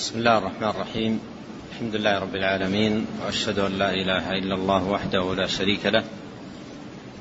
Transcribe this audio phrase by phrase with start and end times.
[0.00, 1.20] بسم الله الرحمن الرحيم.
[1.72, 6.04] الحمد لله رب العالمين وأشهد أن لا إله إلا الله وحده لا شريك له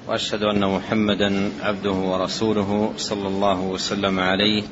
[0.07, 4.63] وأشهد أن محمدا عبده ورسوله صلى الله وسلم عليه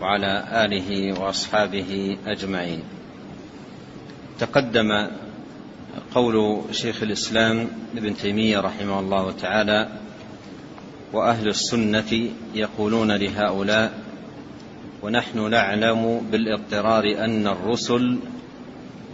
[0.00, 2.82] وعلى آله وأصحابه أجمعين.
[4.38, 5.08] تقدم
[6.14, 9.88] قول شيخ الإسلام ابن تيمية رحمه الله تعالى
[11.12, 14.03] وأهل السنة يقولون لهؤلاء
[15.04, 18.18] ونحن نعلم بالاضطرار أن الرسل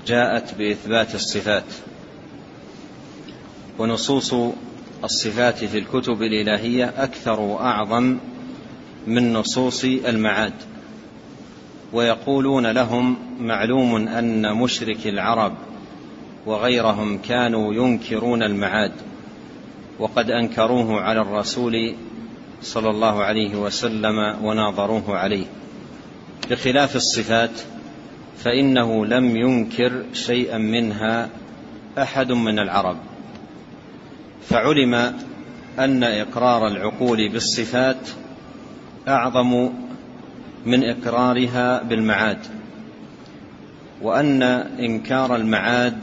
[0.07, 1.65] جاءت بإثبات الصفات.
[3.79, 4.35] ونصوص
[5.05, 8.19] الصفات في الكتب الإلهية أكثر وأعظم
[9.07, 10.53] من نصوص المعاد.
[11.93, 15.53] ويقولون لهم معلوم أن مشرك العرب
[16.47, 18.93] وغيرهم كانوا ينكرون المعاد
[19.99, 21.95] وقد أنكروه على الرسول
[22.63, 25.47] صلى الله عليه وسلم وناظروه عليه.
[26.51, 27.61] بخلاف الصفات
[28.37, 31.29] فإنه لم ينكر شيئا منها
[31.99, 32.97] أحد من العرب.
[34.49, 34.95] فعلم
[35.79, 38.09] أن إقرار العقول بالصفات
[39.09, 39.71] أعظم
[40.67, 42.39] من إقرارها بالمعاد
[44.03, 44.43] وأن
[44.79, 45.99] إنكار المعاد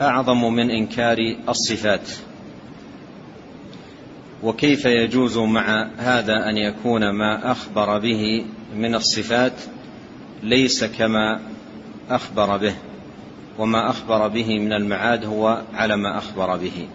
[0.00, 2.10] أعظم من إنكار الصفات.
[4.44, 8.44] وكيف يجوز مع هذا أن يكون ما أخبر به
[8.76, 9.52] من الصفات
[10.42, 11.40] ليس كما
[12.10, 12.74] أخبر به
[13.58, 16.88] وما أخبر به من المعاد هو على ما أخبر به.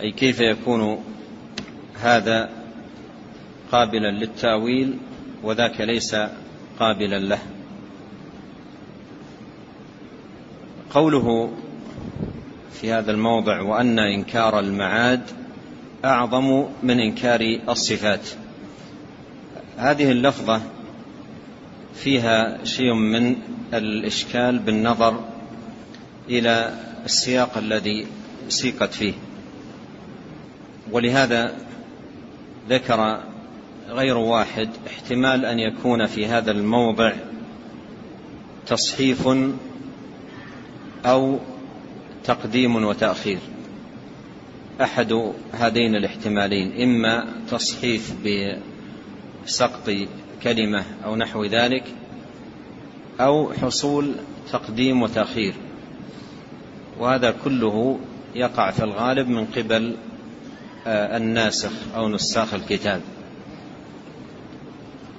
[0.00, 1.04] أي كيف يكون
[2.00, 2.50] هذا
[3.72, 4.98] قابلا للتأويل
[5.42, 6.16] وذاك ليس
[6.80, 7.38] قابلا له؟
[10.90, 11.52] قوله
[12.72, 15.45] في هذا الموضع وأن إنكار المعاد
[16.06, 18.28] أعظم من إنكار الصفات.
[19.76, 20.60] هذه اللفظة
[21.94, 23.36] فيها شيء من
[23.74, 25.24] الإشكال بالنظر
[26.28, 28.06] إلى السياق الذي
[28.48, 29.12] سيقت فيه.
[30.92, 31.52] ولهذا
[32.68, 33.20] ذكر
[33.88, 37.12] غير واحد احتمال أن يكون في هذا الموضع
[38.66, 39.28] تصحيف
[41.06, 41.38] أو
[42.24, 43.38] تقديم وتأخير.
[44.82, 48.14] أحد هذين الاحتمالين إما تصحيف
[49.44, 49.90] بسقط
[50.42, 51.84] كلمة أو نحو ذلك
[53.20, 54.14] أو حصول
[54.52, 55.54] تقديم وتأخير.
[56.98, 57.98] وهذا كله
[58.34, 59.96] يقع في الغالب من قبل
[60.86, 63.00] الناسخ أو نساخ الكتاب.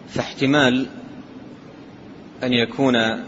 [0.09, 0.87] فاحتمال
[2.43, 3.23] أن يكون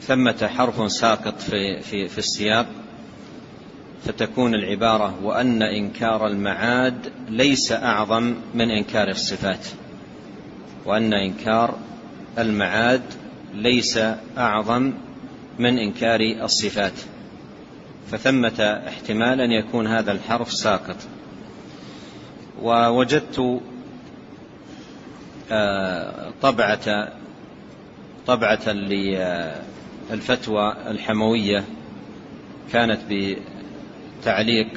[0.00, 2.66] ثمة حرف ساقط في في في السياق
[4.04, 9.66] فتكون العبارة وأن إنكار المعاد ليس أعظم من إنكار الصفات.
[10.86, 11.78] وأن إنكار
[12.38, 13.02] المعاد
[13.54, 14.00] ليس
[14.38, 14.92] أعظم
[15.58, 16.92] من إنكار الصفات.
[18.10, 20.96] فثمة احتمال أن يكون هذا الحرف ساقط.
[22.62, 23.60] ووجدت
[26.42, 27.12] طبعة
[28.26, 28.68] طبعة
[30.10, 31.64] للفتوى الحموية
[32.72, 33.00] كانت
[34.24, 34.68] تعليق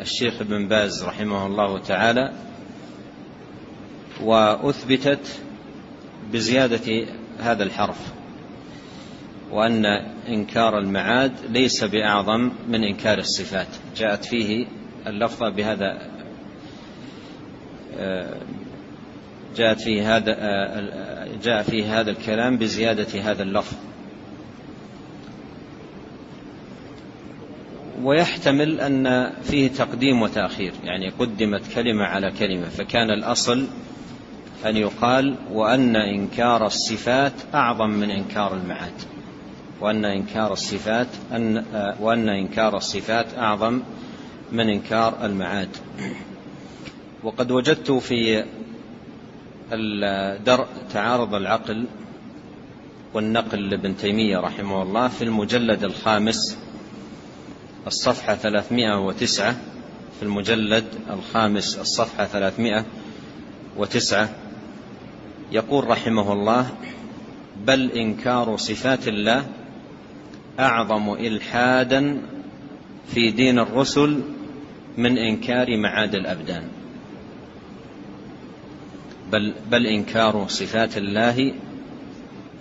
[0.00, 2.32] الشيخ ابن باز رحمه الله تعالى
[4.22, 5.40] وأثبتت
[6.32, 7.06] بزيادة
[7.40, 8.12] هذا الحرف
[9.50, 9.84] وأن
[10.28, 13.68] إنكار المعاد ليس بأعظم من إنكار الصفات.
[13.96, 14.66] جاءت فيه
[15.06, 15.98] اللفظة بهذا
[19.56, 20.32] جاءت فيه هذا
[21.42, 23.76] جاء فيه هذا الكلام بزيادة هذا اللفظ.
[28.02, 33.66] ويحتمل أن فيه تقديم وتأخير يعني قدمت كلمة على كلمة فكان الأصل
[34.66, 38.92] أن يقال وأن إنكار الصفات أعظم من إنكار المعاد
[39.80, 41.64] وأن إنكار الصفات أن
[42.00, 43.82] وأن إنكار الصفات أعظم
[44.52, 45.68] من إنكار المعاد.
[47.22, 48.44] وقد وجدت في
[50.46, 51.84] درء تعارض العقل
[53.14, 56.58] والنقل لابن تيمية رحمه الله في المجلد الخامس
[57.86, 59.56] الصفحة ثلاثمائة وتسعة
[60.18, 62.84] في المجلد الخامس الصفحة ثلاثمائة
[63.76, 64.28] وتسعة.
[65.52, 66.70] يقول رحمه الله
[67.66, 69.46] بل إنكار صفات الله
[70.60, 72.22] أعظم إلحادا
[73.06, 74.20] في دين الرسل
[74.96, 76.62] من إنكار معاد الأبدان.
[79.32, 81.54] بل, بل إنكار صفات الله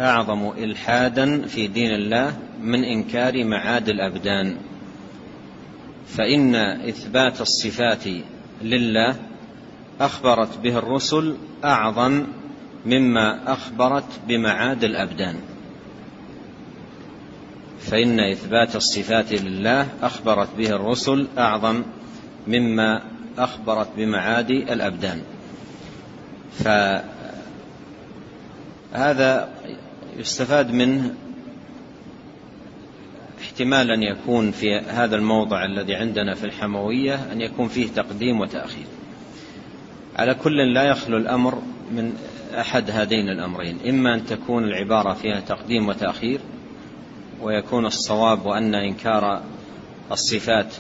[0.02, 4.58] أعظم إلحادا في دين الله من إنكار معاد الأبدان.
[6.18, 8.04] فإن إثبات الصفات
[8.62, 9.16] لله
[10.02, 11.36] أخبرت به الرسل
[11.66, 12.24] أعظم
[12.86, 15.36] مما أخبرت بمعاد الأبدان.
[17.80, 21.84] فإن إثبات الصفات لله أخبرت به الرسل أعظم
[22.48, 23.04] مما
[23.38, 25.22] أخبرت بمعاد الأبدان.
[28.94, 29.50] فهذا
[30.18, 31.16] يستفاد منه
[33.60, 38.86] احتمال أن يكون في هذا الموضع الذي عندنا في الحموية أن يكون فيه تقديم وتأخير.
[40.16, 41.62] على كل لا يخلو الأمر
[41.92, 42.14] من
[42.60, 43.78] أحد هذين الأمرين.
[43.90, 46.40] إما أن تكون العبارة فيها تقديم وتأخير
[47.42, 49.42] ويكون الصواب وأن إنكار
[50.12, 50.76] الصفات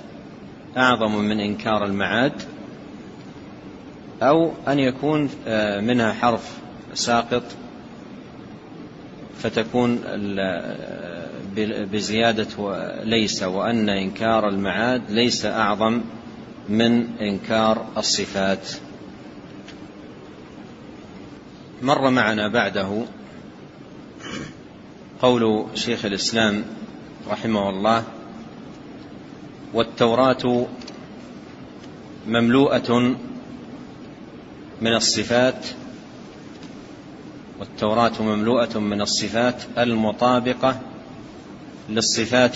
[0.77, 2.41] أعظم من إنكار المعاد
[4.21, 6.59] أو أن يكون آه، منها حرف
[6.93, 7.43] ساقط
[9.37, 10.01] فتكون
[11.91, 12.47] بزيادة
[13.03, 16.01] ليس وأن إنكار المعاد ليس أعظم
[16.69, 18.71] من إنكار الصفات.
[21.81, 23.05] مر معنا بعده
[25.21, 26.63] قول شيخ الإسلام
[27.29, 28.03] رحمه الله
[29.73, 30.67] والتوراة
[32.27, 33.15] مملوءة
[34.81, 35.65] من الصفات
[37.59, 40.79] والتوراة مملوءة من الصفات المطابقة
[41.89, 42.55] للصفات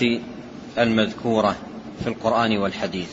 [0.78, 1.56] المذكورة
[2.04, 3.10] في القرآن والحديث.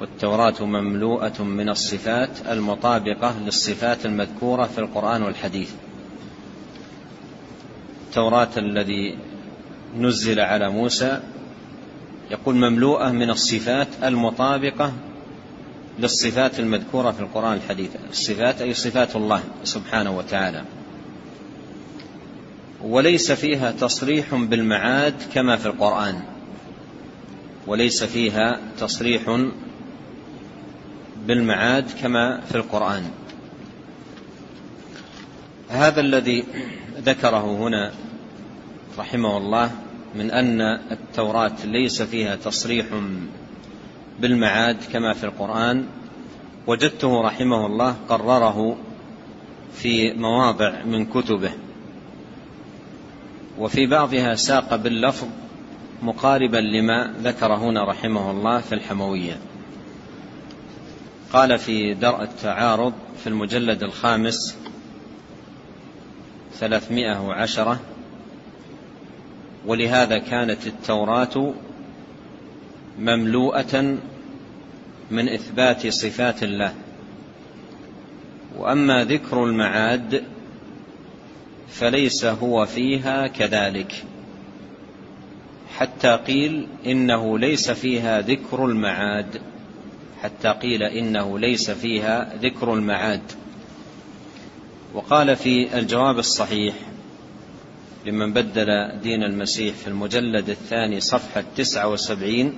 [0.00, 5.70] والتوراة مملوءة من الصفات المطابقة للصفات المذكورة في القرآن والحديث.
[8.08, 9.18] التوراة الذي
[9.98, 11.20] نزل على موسى
[12.30, 14.92] يقول مملوءة من الصفات المطابقة
[15.98, 20.64] للصفات المذكورة في القرآن الحديث الصفات أي صفات الله سبحانه وتعالى.
[22.84, 26.22] وليس فيها تصريح بالمعاد كما في القرآن.
[27.66, 29.22] وليس فيها تصريح
[31.26, 33.10] بالمعاد كما في القرآن.
[35.68, 36.44] هذا الذي
[36.98, 37.92] ذكره هنا
[38.98, 39.70] رحمه الله
[40.14, 42.86] من أن التوراة ليس فيها تصريح
[44.20, 45.86] بالمعاد كما في القرآن
[46.66, 48.76] وجدته رحمه الله قرره
[49.74, 51.52] في مواضع من كتبه.
[53.62, 55.26] وفي بعضها ساق باللفظ
[56.02, 59.38] مقاربا لما ذكر هنا رحمه الله في الحموية.
[61.32, 62.92] قال في درء التعارض
[63.22, 64.56] في المجلد الخامس
[66.54, 67.80] ثلاثمائة وعشرة
[69.66, 71.54] ولهذا كانت التوراة
[72.98, 73.98] مملوءة
[75.10, 76.74] من إثبات صفات الله.
[78.58, 80.22] وأما ذكر المعاد
[81.72, 84.04] فليس هو فيها كذلك.
[85.76, 89.40] حتى قيل إنه ليس فيها ذكر المعاد.
[90.22, 93.22] حتى قيل إنه ليس فيها ذكر المعاد.
[94.94, 96.74] وقال في الجواب الصحيح
[98.06, 98.66] لمن بدل
[99.02, 102.52] دين المسيح في المجلد الثاني صفحة تسعة وسبعين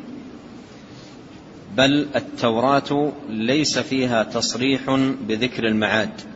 [1.77, 4.91] بل التوراة ليس فيها تصريح
[5.29, 6.34] بذكر المعاد.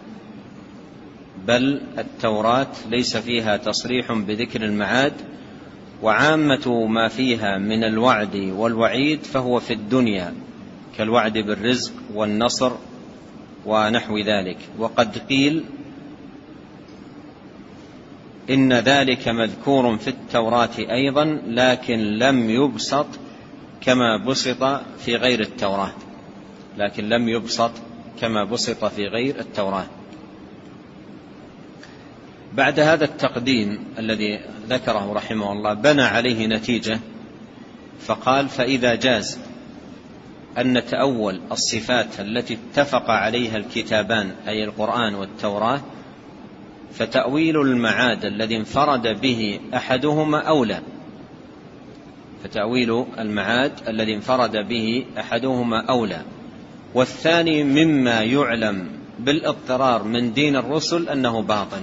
[1.49, 5.13] بل التوراة ليس فيها تصريح بذكر المعاد
[6.03, 10.35] وعامة ما فيها من الوعد والوعيد فهو في الدنيا
[10.99, 12.73] كالوعد بالرزق والنصر
[13.67, 14.57] ونحو ذلك.
[14.79, 15.65] وقد قيل
[18.51, 23.07] إن ذلك مذكور في التوراة أيضا لكن لم يبسط
[23.81, 24.65] كما بسط
[24.99, 25.93] في غير التوراة.
[26.79, 27.71] لكن لم يبسط
[28.21, 29.87] كما بسط في غير التوراة.
[32.55, 37.01] بعد هذا التقديم الذي ذكره رحمه الله بنى عليه نتيجة
[38.01, 39.39] فقال فإذا جاز
[40.59, 45.81] أن نتأول الصفات التي اتفق عليها الكتابان أي القرآن والتوراة
[46.93, 50.81] فتأويل المعاد الذي انفرد به أحدهما أولى.
[52.45, 56.23] فتأويل المعاد الذي انفرد به أحدهما أولى.
[56.95, 58.89] والثاني مما يعلم
[59.19, 61.83] بالإضطرار من دين الرسل أنه باطل.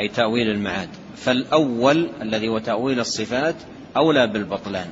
[0.00, 0.88] أي تأويل المعاد.
[1.16, 3.54] فالأول الذي هو تأويل الصفات
[3.96, 4.88] أولى بالبطلان.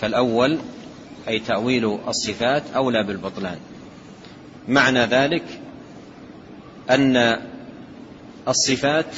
[0.00, 0.58] فالأول
[1.28, 3.58] أي تأويل الصفات أولى بالبطلان.
[4.68, 5.44] معنى ذلك
[6.90, 7.40] أن
[8.48, 9.16] الصفات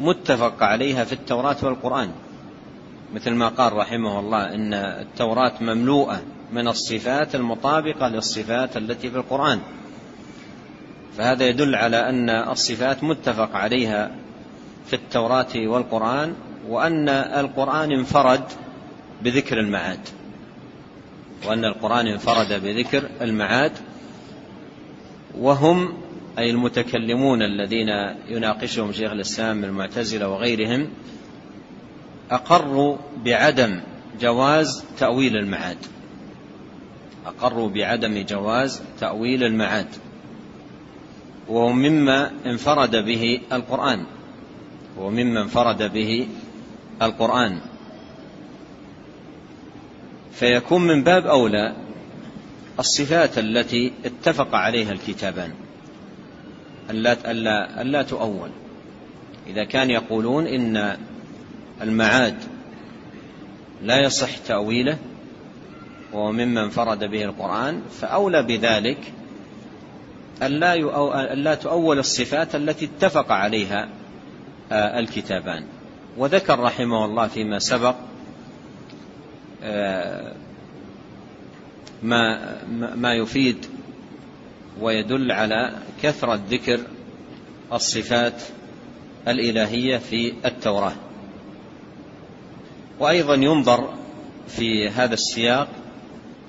[0.00, 2.10] متفق عليها في التوراة والقرآن.
[3.14, 6.22] مثل ما قال رحمه الله إن التوراة مملوءة
[6.52, 9.60] من الصفات المطابقة للصفات التي في القرآن.
[11.18, 14.10] فهذا يدل على أن الصفات متفق عليها
[14.86, 16.34] في التوراة والقرآن
[16.68, 18.42] وأن القرآن انفرد
[19.22, 20.00] بذكر المعاد.
[21.46, 23.72] وأن القرآن انفرد بذكر المعاد.
[25.38, 25.92] وهم
[26.38, 27.88] أي المتكلمون الذين
[28.28, 30.88] يناقشهم شيخ الإسلام المعتزلة وغيرهم
[32.30, 33.80] أقروا بعدم
[34.20, 35.78] جواز تأويل المعاد.
[37.26, 39.88] أقروا بعدم جواز تأويل المعاد.
[41.48, 44.06] وهو مما انفرد به القرآن.
[44.98, 46.28] ومما انفرد به
[47.02, 47.60] القرآن.
[50.32, 51.76] فيكون من باب أولى
[52.78, 55.52] الصفات التي اتفق عليها الكتابان.
[56.90, 58.50] ألا, ألا, ألا تؤول.
[59.46, 60.96] إذا كان يقولون إن
[61.82, 62.36] المعاد
[63.82, 64.98] لا يصح تأويله
[66.12, 69.12] وهو مما انفرد به القرآن فأولى بذلك
[70.42, 70.74] ألا,
[71.32, 73.88] ألا تؤول الصفات التي اتفق عليها
[74.72, 75.64] الكتابان.
[76.16, 77.94] وذكر رحمه الله فيما سبق
[79.62, 80.34] آه،
[82.02, 82.38] ما
[82.94, 83.66] ما يفيد
[84.80, 86.80] ويدل على كثرة ذكر
[87.72, 88.42] الصفات
[89.28, 90.92] الإلهية في التوراة.
[93.00, 93.94] وأيضا ينظر
[94.48, 95.68] في هذا السياق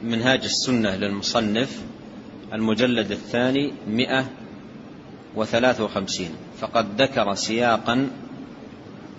[0.03, 1.81] منهاج السنة للمصنف
[2.53, 4.25] المجلد الثاني مئة
[5.38, 6.32] وثلاث وخمسين.
[6.60, 8.10] فقد ذكر سياقا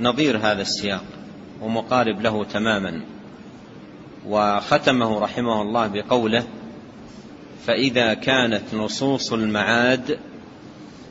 [0.01, 1.05] نظير هذا السياق
[1.63, 3.01] ومقارب له تماما.
[4.27, 6.45] وختمه رحمه الله بقوله
[7.67, 10.19] فإذا كانت نصوص المعاد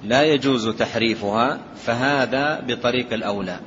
[0.04, 3.60] لا يجوز تحريفها فهذا بطريق الأولى.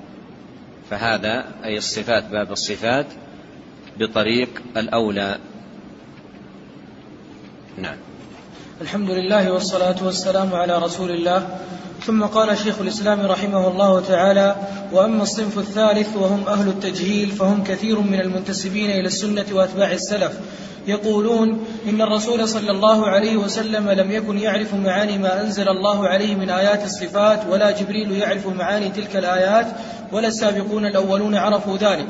[0.91, 3.07] فهذا أي الصفات باب الصفات
[3.99, 5.39] بطريق الأولى.
[7.79, 8.10] نعم.
[8.81, 11.47] الحمد لله والصلاة والسلام على رسول الله.
[12.07, 14.57] ثم قال شيخ الإسلام رحمه الله تعالى
[14.93, 20.33] وأما الصنف الثالث وهم أهل التجهيل فهم كثير من المنتسبين إلى السنة وأتباع السلف.
[20.87, 26.35] يقولون إن الرسول صلى الله عليه وسلم لم يكن يعرف معاني ما أنزل الله عليه
[26.35, 29.67] من آيات الصفات ولا جبريل يعرف معاني تلك الآيات
[30.13, 32.09] ولا السابقون الأولون عرفوا ذلك.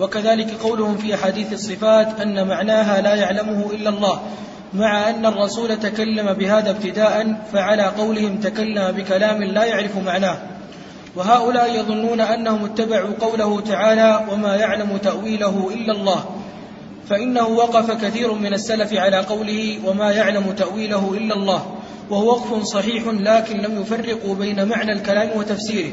[0.00, 4.20] وكذلك قولهم في أحاديث الصفات أن معناها لا يعلمه إلا الله.
[4.74, 10.38] مع أن الرسول تكلم بهذا ابتداء فعلى قولهم تكلم بكلام لا يعرف معناه.
[11.16, 16.24] وهؤلاء يظنون أنهم اتبعوا قوله تعالى وما يعلم تأويله إلا الله
[17.08, 21.76] فإنه وقف كثير من السلف على قوله وما يعلم تأويله إلا الله
[22.10, 25.90] وهو وقف صحيح لكن لم يفرقوا بين معنى الكلام وتفسيره.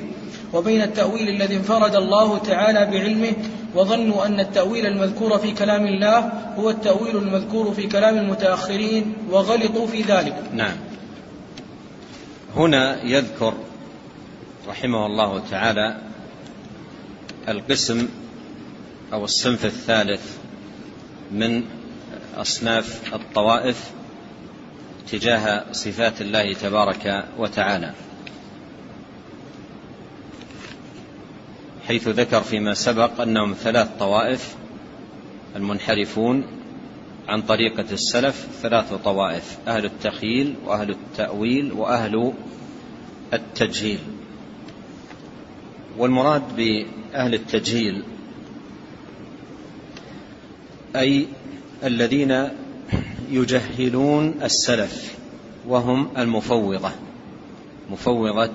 [0.53, 3.34] وبين التأويل الذي انفرد الله تعالى بعلمه
[3.75, 6.18] وظنوا أن التأويل المذكور في كلام الله
[6.58, 10.36] هو التأويل المذكور في كلام المتأخرين وغلطوا في ذلك.
[10.53, 10.75] نعم.
[12.56, 13.53] هنا يذكر
[14.68, 15.98] رحمه الله تعالى
[17.48, 18.08] القسم
[19.13, 20.38] أو الصنف الثالث
[21.32, 21.63] من
[22.38, 23.91] أصناف الطوائف
[25.12, 27.94] تجاه صفات الله تبارك وتعالى.
[31.89, 34.55] حيث ذكر فيما سبق أنهم ثلاث طوائف
[35.55, 36.46] المنحرفون
[37.27, 42.34] عن طريقة السلف ثلاث طوائف أهل التخييل وأهل التأويل وأهل
[43.34, 44.00] التجهيل.
[45.98, 48.03] والمراد بأهل التجهيل
[50.96, 51.27] أي
[51.84, 52.50] الذين
[53.31, 55.17] يجهلون السلف
[55.67, 56.91] وهم المفوضة
[57.89, 58.53] مفوضة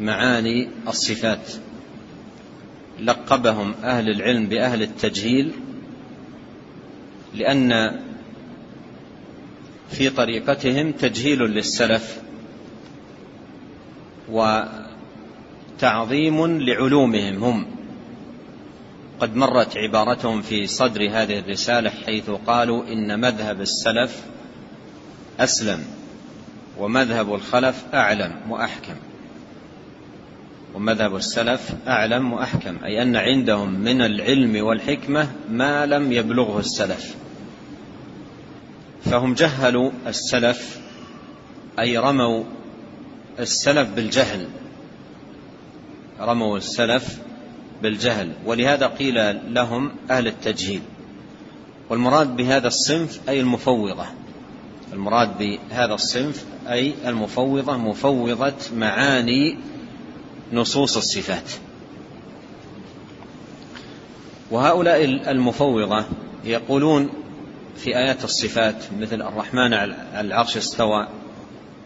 [0.00, 1.52] معاني الصفات.
[3.04, 5.52] لقبهم أهل العلم بأهل التجهيل
[7.34, 8.00] لأن
[9.90, 12.20] في طريقتهم تجهيل للسلف
[15.78, 17.66] وتعظيم لعلومهم هم.
[19.20, 24.22] قد مرت عبارتهم في صدر هذه الرسالة حيث قالوا إن مذهب السلف
[25.40, 25.84] أسلم
[26.78, 28.94] ومذهب الخلف أعلم وأحكم.
[30.74, 37.14] ومذهب السلف أعلم وأحكم أي أن عندهم من العلم والحكمة ما لم يبلغه السلف.
[39.04, 40.80] فهم جهلوا السلف
[41.78, 42.44] أي رموا
[43.38, 44.48] السلف بالجهل
[46.20, 47.18] رموا السلف
[47.82, 48.32] بالجهل.
[48.46, 49.14] ولهذا قيل
[49.54, 50.82] لهم أهل التجهيل.
[51.90, 54.06] والمراد بهذا الصنف أي المفوضة.
[54.92, 59.56] المراد بهذا الصنف أي المفوضة مفوضة معاني
[60.52, 61.50] نصوص الصفات.
[64.50, 66.04] وهؤلاء المفوضة
[66.44, 67.10] يقولون
[67.76, 71.08] في آيات الصفات مثل الرحمن على العرش استوى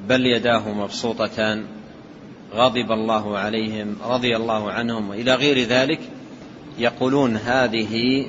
[0.09, 1.64] بل يداه مبسوطتان
[2.54, 6.00] غضب الله عليهم رضي الله عنهم إلى غير ذلك
[6.78, 8.26] يقولون هذه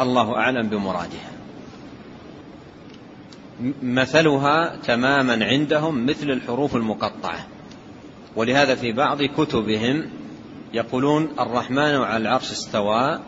[0.00, 1.30] الله أعلم بمرادها.
[3.82, 7.46] مثلها تماما عندهم مثل الحروف المقطعة.
[8.36, 10.04] ولهذا في بعض كتبهم
[10.74, 13.20] يقولون الرحمن على العرش استوى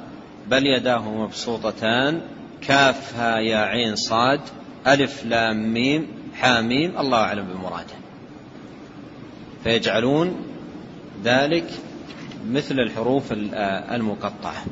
[0.49, 2.21] بل يداه مبسوطتان
[2.62, 4.40] كافها يا عين صاد
[4.87, 7.95] ألف لام ميم حاميم الله أعلم بمراده.
[9.64, 10.37] فيجعلون
[11.25, 11.71] ذلك
[12.50, 13.33] مثل الحروف
[13.92, 14.64] المقطعة.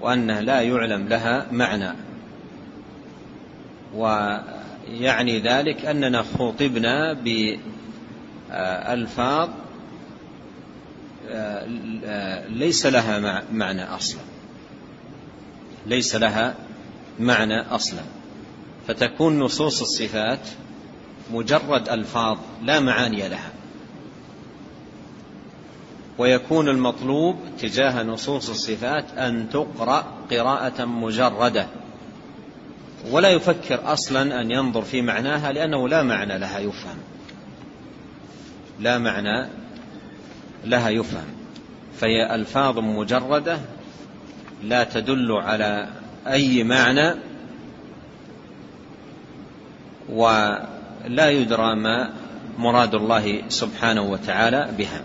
[0.00, 1.92] وأنه لا يعلم لها معنى.
[4.90, 7.12] ويعني ذلك أننا خوطبنا
[8.50, 9.48] بألفاظ
[12.48, 14.20] ليس لها معنى أصلا.
[15.86, 16.54] ليس لها
[17.20, 18.02] معنى أصلا.
[18.88, 20.48] فتكون نصوص الصفات
[21.32, 23.50] مجرد ألفاظ لا معاني لها.
[26.18, 31.66] ويكون المطلوب تجاه نصوص الصفات أن تقرأ قراءة مجردة.
[33.10, 36.96] ولا يفكر أصلا أن ينظر في معناها لأنه لا معنى لها يفهم.
[38.80, 39.48] لا معنى
[40.64, 41.24] لها يفهم.
[42.00, 43.58] فهي ألفاظ مجردة
[44.62, 45.88] لا تدل على
[46.26, 47.14] أي معنى
[50.08, 52.10] ولا يدرى ما
[52.58, 55.02] مراد الله سبحانه وتعالى بها.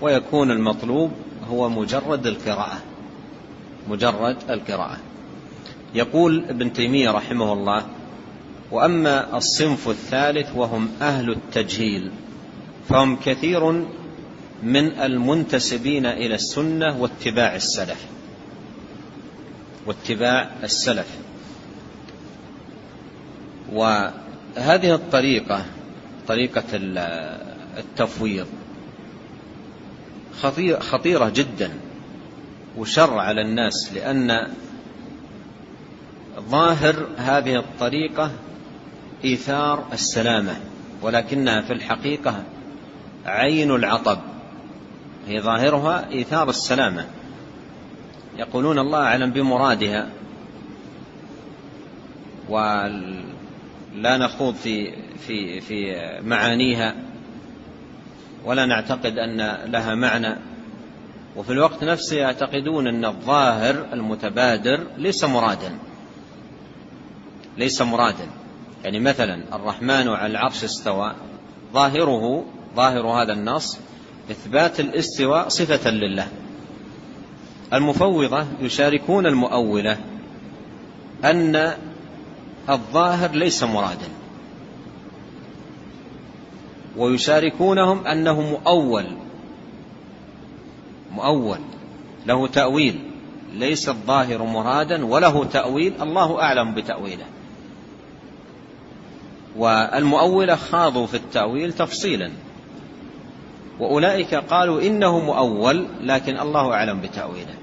[0.00, 1.12] ويكون المطلوب
[1.48, 2.78] هو مجرد القراءة.
[3.88, 4.98] مجرد القراءة.
[5.94, 7.86] يقول ابن تيمية رحمه الله
[8.70, 12.10] وأما الصنف الثالث وهم أهل التجهيل
[12.88, 13.72] فهم كثير
[14.62, 18.06] من المنتسبين إلى السنة واتباع السلف
[19.86, 21.06] واتباع السلف.
[23.72, 25.64] وهذه الطريقة
[26.28, 26.64] طريقة
[27.78, 28.46] التفويض
[30.80, 31.70] خطيرة جدا
[32.78, 34.48] وشر على الناس لأن
[36.40, 38.30] ظاهر هذه الطريقة
[39.24, 40.56] إيثار السلامة
[41.02, 42.42] ولكنها في الحقيقة
[43.26, 44.18] عين العطب.
[45.26, 47.06] هي ظاهرها إيثار السلامة.
[48.36, 50.10] يقولون الله أعلم بمرادها.
[52.48, 56.94] ولا نخوض في في في معانيها
[58.44, 60.36] ولا نعتقد أن لها معنى.
[61.36, 65.78] وفي الوقت نفسه يعتقدون أن الظاهر المتبادر ليس مرادا.
[67.58, 68.28] ليس مرادا.
[68.84, 71.14] يعني مثلا الرحمن على العرش استوى.
[71.72, 72.44] ظاهره
[72.76, 73.78] ظاهر هذا النص
[74.30, 76.28] إثبات الاستواء صفة لله.
[77.72, 79.98] المفوضة يشاركون المؤولة
[81.24, 81.72] أن
[82.68, 84.08] الظاهر ليس مرادا.
[86.96, 89.06] ويشاركونهم أنه مؤول.
[91.12, 91.58] مؤول.
[92.26, 93.10] له تأويل.
[93.52, 96.02] ليس الظاهر مرادا وله تأويل.
[96.02, 97.24] الله أعلم بتأويله.
[99.56, 102.30] والمؤولة خاضوا في التأويل تفصيلا.
[103.80, 107.54] وأولئك قالوا إنه مؤول لكن الله أعلم بتأويله.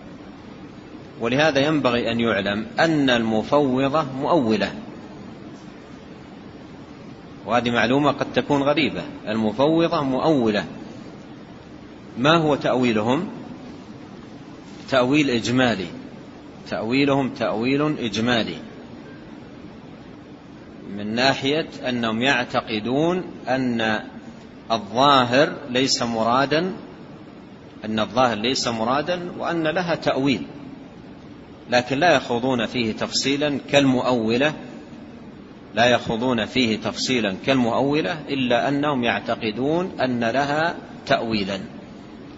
[1.22, 4.74] ولهذا ينبغي أن يعلم أن المفوضة مؤولة.
[7.46, 9.02] وهذه معلومة قد تكون غريبة.
[9.28, 10.66] المفوضة مؤولة.
[12.18, 13.28] ما هو تأويلهم؟
[14.90, 15.88] تأويل إجمالي.
[16.70, 18.56] تأويلهم تأويل إجمالي.
[20.98, 24.00] من ناحية أنهم يعتقدون أن
[24.72, 26.74] الظاهر ليس مرادا
[27.86, 30.48] أن الظاهر ليس مرادا وأن لها تأويل
[31.70, 34.54] لكن لا يخوضون فيه تفصيلا كالمؤولة
[35.76, 40.76] لا يخوضون فيه تفصيلا كالمؤولة إلا أنهم يعتقدون أن لها
[41.06, 41.60] تأويلا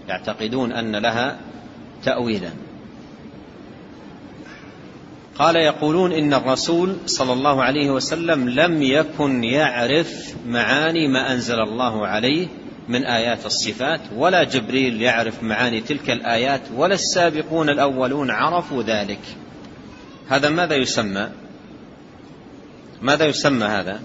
[0.07, 1.37] يعتقدون أن لها
[2.03, 2.49] تأويلا.
[5.39, 12.07] قال يقولون إن الرسول صلى الله عليه وسلم لم يكن يعرف معاني ما أنزل الله
[12.07, 12.47] عليه
[12.89, 19.19] من آيات الصفات ولا جبريل يعرف معاني تلك الآيات ولا السابقون الأولون عرفوا ذلك.
[20.29, 21.29] هذا ماذا يسمى؟
[23.01, 24.01] ماذا يسمى هذا؟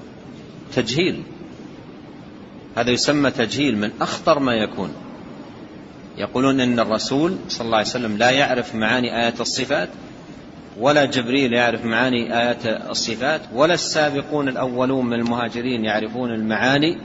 [0.77, 1.23] تجهيل.
[2.77, 4.93] هذا يسمى تجهيل من أخطر ما يكون.
[6.19, 9.89] يقولون إن الرسول صلى الله عليه وسلم لا يعرف معاني آيات الصفات
[10.79, 16.99] ولا جبريل يعرف معاني آيات الصفات ولا السابقون الأولون من المهاجرين يعرفون المعاني.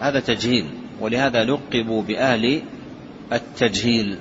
[0.00, 0.64] هذا تجهيل
[1.00, 2.62] ولهذا لقبوا بأهل
[3.32, 4.18] التجهيل.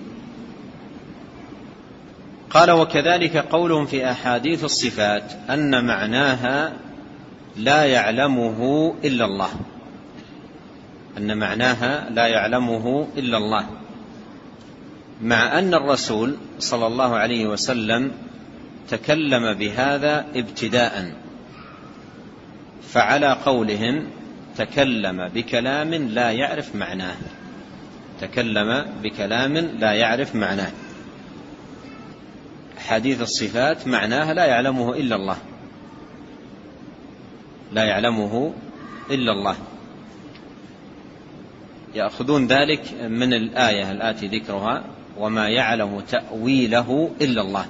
[2.49, 6.73] قال وكذلك قولهم في أحاديث الصفات أن معناها
[7.57, 9.49] لا يعلمه إلا الله.
[11.17, 13.65] أن معناها لا يعلمه إلا الله.
[15.21, 18.11] مع أن الرسول صلى الله عليه وسلم
[18.89, 21.13] تكلم بهذا ابتداء.
[22.83, 24.07] فعلى قولهم
[24.57, 27.15] تكلم بكلام لا يعرف معناه.
[28.21, 30.71] تكلم بكلام لا يعرف معناه.
[32.77, 35.37] حديث الصفات معناها لا يعلمه إلا الله.
[37.73, 38.53] لا يعلمه
[39.11, 39.55] إلا الله.
[41.95, 44.83] يأخذون ذلك من الآية الآتي ذكرها
[45.17, 47.65] وما يعلم تأويله إلا الله.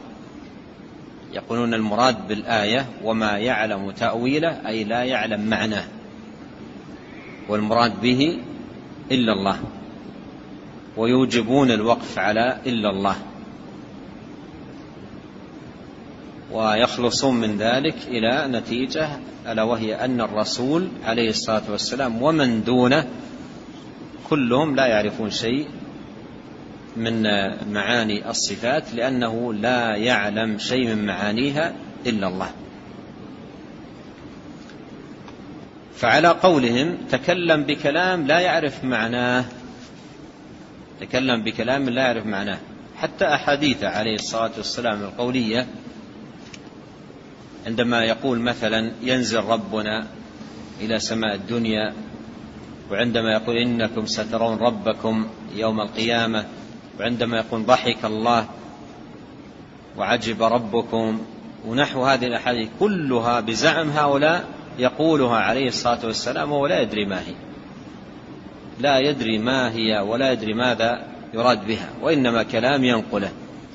[1.33, 5.85] يقولون المراد بالآية وما يعلم تأويله أي لا يعلم معناه.
[7.49, 8.39] والمراد به
[9.11, 9.59] إلا الله.
[10.97, 13.15] ويوجبون الوقف على إلا الله.
[16.51, 19.09] ويخلصون من ذلك إلى نتيجة
[19.47, 23.07] ألا وهي أن الرسول عليه الصلاة والسلام ومن دونه
[24.29, 25.67] كلهم لا يعرفون شيء
[26.97, 27.23] من
[27.73, 31.73] معاني الصفات لأنه لا يعلم شيء من معانيها
[32.05, 32.51] إلا الله.
[35.95, 39.45] فعلى قولهم تكلم بكلام لا يعرف معناه.
[40.99, 42.59] تكلم بكلام لا يعرف معناه.
[42.97, 45.67] حتى أحاديث عليه الصلاة والسلام القولية
[47.67, 50.07] عندما يقول مثلا ينزل ربنا
[50.81, 51.93] إلى سماء الدنيا
[52.91, 56.45] وعندما يقول إنكم سترون ربكم يوم القيامة
[56.99, 58.45] وعندما يقول ضحك الله
[59.97, 61.21] وعجب ربكم
[61.67, 64.47] ونحو هذه الأحاديث كلها بزعم هؤلاء
[64.79, 67.33] يقولها عليه الصلاة والسلام وهو لا يدري ما هي.
[68.79, 73.31] لا يدري ما هي ولا يدري ماذا يراد بها وإنما كلام ينقله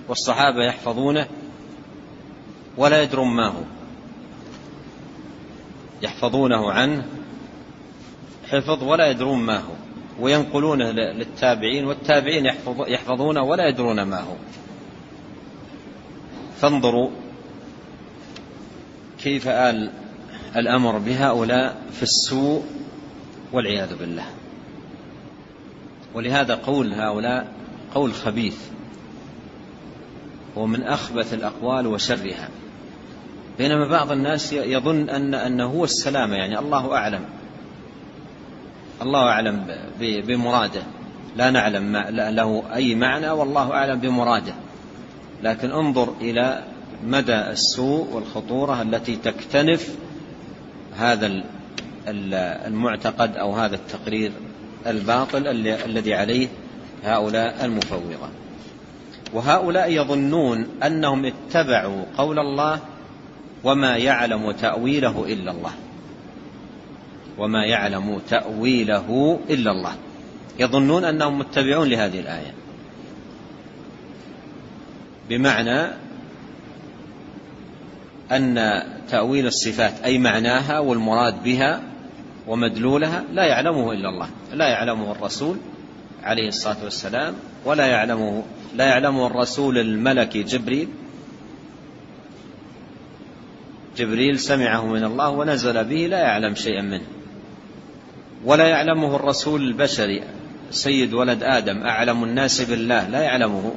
[0.09, 1.27] والصحابة يحفظونه
[2.77, 3.63] ولا يدرون ما هو.
[6.03, 7.07] يحفظونه عنه
[8.51, 9.84] حفظ ولا يدرون ما هو.
[10.21, 12.47] وينقلونه للتابعين والتابعين
[12.87, 14.35] يحفظونه ولا يدرون ما هو.
[16.61, 17.11] فانظروا
[19.23, 19.91] كيف آل
[20.57, 22.65] الأمر بهؤلاء في السوء
[23.53, 24.27] والعياذ بالله.
[26.15, 27.53] ولهذا قول هؤلاء
[27.95, 28.59] قول خبيث.
[30.57, 32.49] ومن أخبث الأقوال وشرها.
[33.59, 37.25] بينما بعض الناس يظن أن أنه هو السلامة يعني الله أعلم.
[39.03, 39.67] الله أعلم
[40.01, 40.83] بمراده.
[41.37, 44.55] لا نعلم له أي معنى والله أعلم بمراده.
[45.43, 46.63] لكن انظر إلى
[47.07, 49.95] مدى السوء والخطورة التي تكتنف
[50.97, 51.43] هذا
[52.67, 54.33] المعتقد أو هذا التقرير
[54.87, 56.49] الباطل الذي عليه
[57.05, 58.29] هؤلاء المفوضة.
[59.33, 62.79] وهؤلاء يظنون أنهم اتبعوا قول الله
[63.65, 65.73] وما يعلم تأويله إلا الله.
[67.39, 69.95] وما يعلم تأويله إلا الله.
[70.59, 72.55] يظنون أنهم متبعون لهذه الآية.
[75.29, 75.91] بمعنى
[78.33, 81.83] أن تأويل الصفات أي معناها والمراد بها
[82.47, 84.29] ومدلولها لا يعلمه إلا الله.
[84.53, 85.57] لا يعلمه الرسول
[86.23, 88.43] عليه الصلاة والسلام ولا يعلمه
[88.75, 90.89] لا يعلمه الرسول الملكي جبريل.
[93.97, 97.05] جبريل سمعه من الله ونزل به لا يعلم شيئا منه.
[98.45, 100.23] ولا يعلمه الرسول البشري
[100.71, 103.09] سيد ولد آدم أعلم الناس بالله.
[103.09, 103.73] لا يعلمه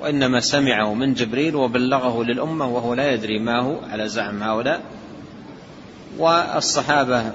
[0.00, 4.80] وإنما سمعه من جبريل وبلغه للأمة وهو لا يدري ما هو على زعم هؤلاء.
[6.18, 7.32] والصحابة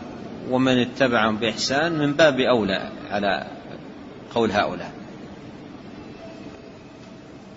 [0.49, 3.47] ومن اتبعهم بإحسان من باب أولى على
[4.35, 4.91] قول هؤلاء.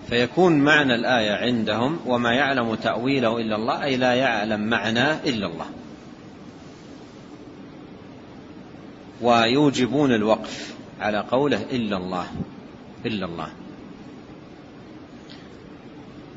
[0.09, 5.65] فيكون معنى الآية عندهم وما يعلم تأويله إلا الله أي لا يعلم معناه إلا الله.
[9.21, 12.27] ويوجبون الوقف على قوله إلا الله
[13.05, 13.49] إلا الله.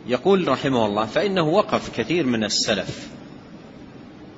[0.07, 3.09] يقول رحمه الله فإنه وقف كثير من السلف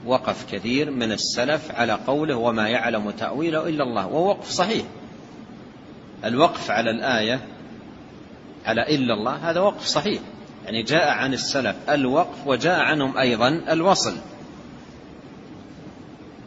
[0.07, 4.85] وقف كثير من السلف على قوله وما يعلم تأويله إلا الله ووقف صحيح.
[6.25, 7.41] الوقف على الآية
[8.67, 10.23] على إلا الله هذا وقف صحيح
[10.65, 14.17] يعني جاء عن السلف الوقف وجاء عنهم أيضا الوصل.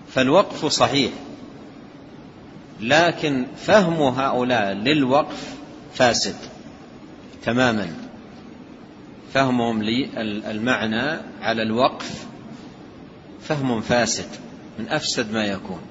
[0.10, 1.12] فالوقف صحيح
[2.82, 5.56] لكن فهم هؤلاء للوقف
[5.94, 6.36] فاسد
[7.46, 7.88] تماما.
[9.34, 12.26] فهمهم للمعنى على الوقف
[13.42, 14.28] فهم فاسد
[14.80, 15.82] من أفسد ما يكون.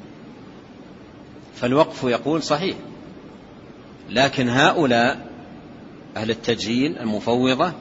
[1.56, 2.76] فالوقف يقول صحيح
[4.10, 5.28] لكن هؤلاء
[6.16, 7.72] أهل التجهيل المفوضة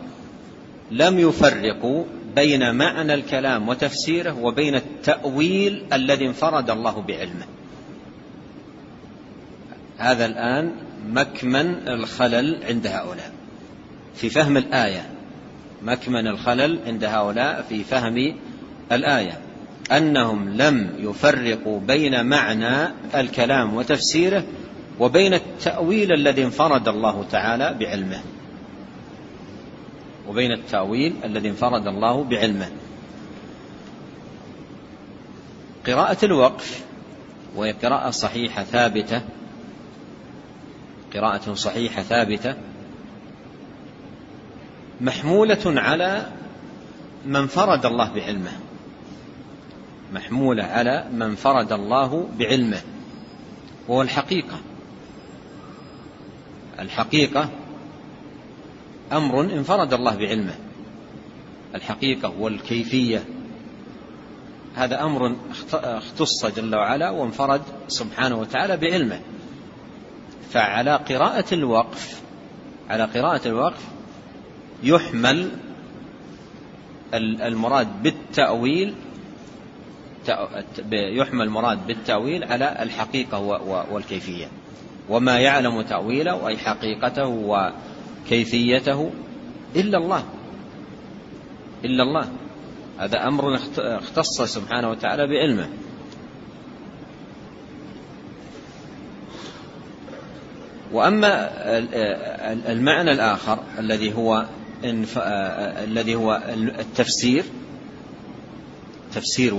[0.91, 7.45] لم يفرقوا بين معنى الكلام وتفسيره وبين التأويل الذي انفرد الله بعلمه.
[9.97, 10.71] هذا الآن
[11.07, 13.31] مكمن الخلل عند هؤلاء.
[14.15, 15.10] في فهم الآية
[15.83, 18.36] مكمن الخلل عند هؤلاء في فهم
[18.91, 19.39] الآية.
[19.91, 24.43] أنهم لم يفرقوا بين معنى الكلام وتفسيره
[24.99, 28.19] وبين التأويل الذي انفرد الله تعالى بعلمه.
[30.29, 32.69] وبين التأويل الذي انفرد الله بعلمه.
[35.88, 36.83] قراءة الوقف
[37.55, 39.21] وهي قراءة صحيحة ثابتة
[41.19, 42.56] قراءة صحيحة ثابتة
[45.01, 46.32] محمولة على
[47.25, 48.51] من فرد الله بعلمه.
[50.13, 52.82] محمولة على من فرد الله بعلمه.
[53.88, 54.60] وهو الحقيقة.
[56.80, 57.49] الحقيقة
[59.12, 60.56] أمر انفرد الله بعلمه.
[61.75, 63.23] الحقيقة والكيفية
[64.75, 65.36] هذا أمر
[65.73, 69.19] اختص جل وعلا وانفرد سبحانه وتعالى بعلمه.
[70.51, 72.21] فعلى قراءة الوقف
[72.89, 73.83] على قراءة الوقف
[74.83, 75.51] يحمل
[77.13, 78.93] المراد بالتأويل
[80.91, 83.39] يحمل المراد بالتأويل على الحقيقة
[83.91, 84.47] والكيفية.
[85.10, 87.27] وما يعلم تأويله أي حقيقته
[88.25, 89.12] وكيفيته
[89.75, 90.23] إلا الله.
[91.86, 92.29] إلا الله.
[92.97, 95.69] هذا أمر اختص سبحانه وتعالى بعلمه.
[100.91, 101.50] وأما
[102.69, 104.45] المعنى الآخر الذي هو
[104.84, 106.41] الذي هو
[106.80, 107.43] التفسير
[109.13, 109.54] تفسير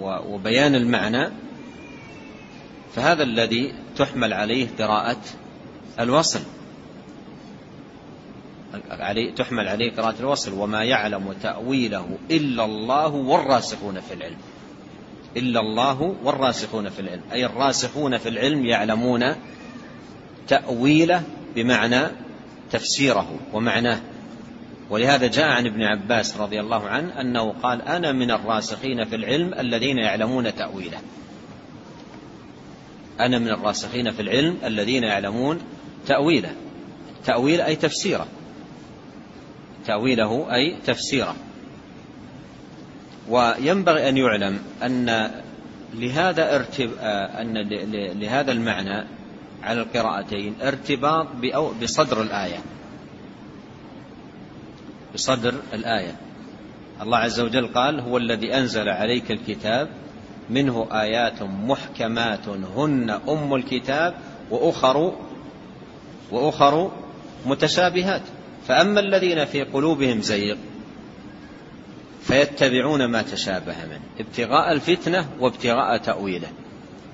[0.00, 1.28] وبيان المعنى
[2.94, 5.20] فهذا الذي تحمل عليه قراءة
[6.00, 6.40] الوصل.
[8.90, 10.52] عليه تحمل عليه قراءة الوصل.
[10.52, 14.38] وما يعلم تأويله إلا الله والراسخون في العلم.
[15.36, 17.22] إلا الله والراسخون في العلم.
[17.32, 19.34] أي الراسخون في العلم يعلمون
[20.48, 21.22] تأويله
[21.54, 22.06] بمعنى
[22.70, 24.00] تفسيره ومعناه.
[24.90, 29.54] ولهذا جاء عن ابن عباس رضي الله عنه أنه قال أنا من الراسخين في العلم
[29.54, 30.98] الذين يعلمون تأويله.
[33.20, 35.58] أنا من الراسخين في العلم الذين يعلمون
[36.06, 36.52] تأويله.
[37.24, 38.26] تأويل أي تفسيره.
[39.86, 41.36] تأويله أي تفسيره.
[43.28, 45.30] وينبغي أن يعلم أن
[45.94, 46.90] لهذا ارتب
[47.40, 47.68] أن
[48.20, 49.17] لهذا المعنى
[49.62, 51.26] على القراءتين ارتباط
[51.82, 52.58] بصدر الآية.
[55.14, 56.16] بصدر الآية.
[57.02, 59.88] الله عز وجل قال هو الذي أنزل عليك الكتاب
[60.50, 64.14] منه آيات محكمات هن أم الكتاب
[64.50, 65.12] وأخر
[66.30, 66.90] وأخر
[67.46, 68.22] متشابهات.
[68.68, 70.56] فأما الذين في قلوبهم زيغ
[72.22, 76.48] فيتبعون ما تشابه منه ابتغاء الفتنة وابتغاء تأويله.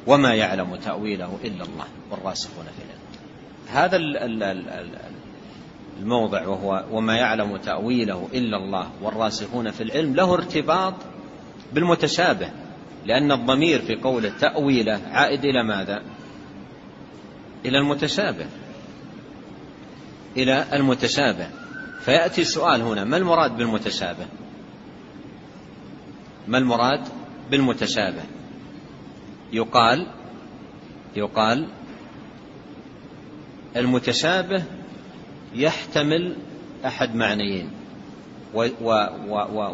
[0.07, 3.05] وما يعلم تأويله إلا الله والراسخون في العلم
[3.69, 3.97] هذا
[6.01, 10.95] الموضع وهو وما يعلم تأويله إلا الله والراسخون في العلم له ارتباط
[11.73, 12.51] بالمتشابه
[13.07, 16.03] لأن الضمير في قوله تأويله عائد إلى ماذا؟
[17.65, 18.47] إلى المتشابه
[20.37, 21.49] إلى المتشابه
[22.01, 24.27] فيأتي السؤال هنا ما المراد بالمتشابه؟
[26.49, 27.01] ما المراد
[27.51, 28.23] بالمتشابه؟
[29.55, 30.07] يقال
[31.17, 31.69] يقال
[33.77, 34.65] المتشابه
[35.55, 36.37] يحتمل
[36.87, 37.71] أحد معنيين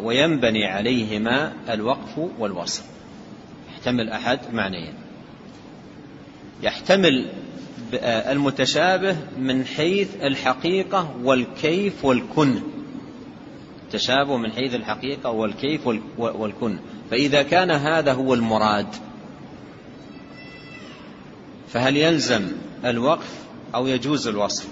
[0.01, 2.83] وينبني عليهما الوقف والوصل
[3.69, 4.93] يحتمل أحد معنيين.
[6.63, 7.29] يحتمل
[8.03, 12.61] المتشابه من حيث الحقيقة والكيف والكن.
[13.91, 16.77] تشابه من حيث الحقيقة والكيف والكن.
[17.11, 18.87] فإذا كان هذا هو المراد
[21.71, 22.47] فهل يلزم
[22.85, 24.63] الوقف أو يجوز الوصل؟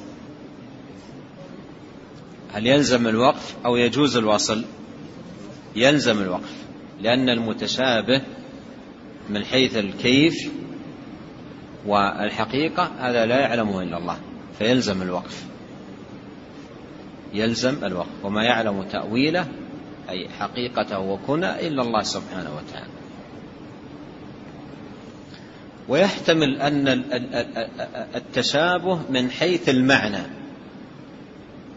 [2.52, 4.66] هل يلزم الوقف أو يجوز الوصل؟
[5.76, 6.54] يلزم الوقف
[7.02, 8.22] لأن المتشابه
[9.30, 10.52] من حيث الكيف
[11.86, 14.20] والحقيقة هذا لا يعلمه إلا الله
[14.58, 15.46] فيلزم الوقف.
[17.34, 19.48] يلزم الوقف وما يعلم تأويله
[20.10, 22.99] أي حقيقته وكنى إلا الله سبحانه وتعالى.
[25.89, 26.88] ويحتمل أن
[28.15, 30.23] التشابه من حيث المعنى.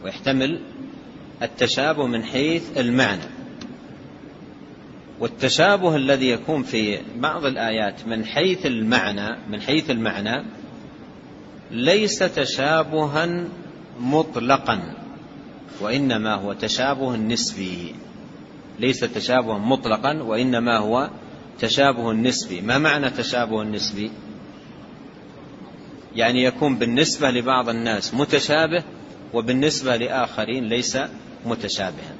[0.04, 0.60] ويحتمل
[1.42, 3.22] التشابه من حيث المعنى.
[5.20, 10.44] والتشابه الذي يكون في بعض الآيات من حيث المعنى من حيث المعنى
[11.70, 13.44] ليس تشابها
[14.00, 14.80] مطلقا
[15.80, 17.94] وإنما هو تشابه نسبي.
[18.78, 21.10] ليس تشابها مطلقا وإنما هو
[21.62, 24.10] تشابه نسبي ما معنى تشابه نسبي
[26.14, 28.84] يعني يكون بالنسبة لبعض الناس متشابه
[29.34, 30.98] وبالنسبة لآخرين ليس
[31.46, 32.14] متشابها.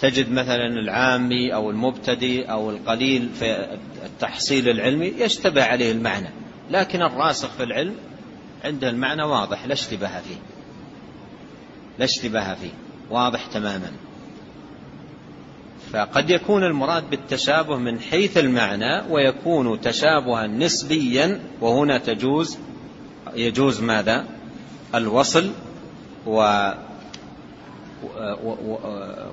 [0.00, 6.30] تجد مثلا العامي أو المبتدئ أو القليل في التحصيل العلمي يشتبه عليه المعنى
[6.70, 7.94] لكن الراسخ في العلم
[8.64, 10.36] عنده المعنى واضح لا اشتباه فيه.
[11.98, 12.72] لا اشتباه فيه
[13.10, 13.92] واضح تماما.
[15.92, 22.58] فقد يكون المراد بالتشابه من حيث المعنى ويكون تشابها نسبيا وهنا تجوز
[23.34, 24.24] يجوز ماذا؟
[24.94, 25.50] الوصل
[26.26, 26.70] و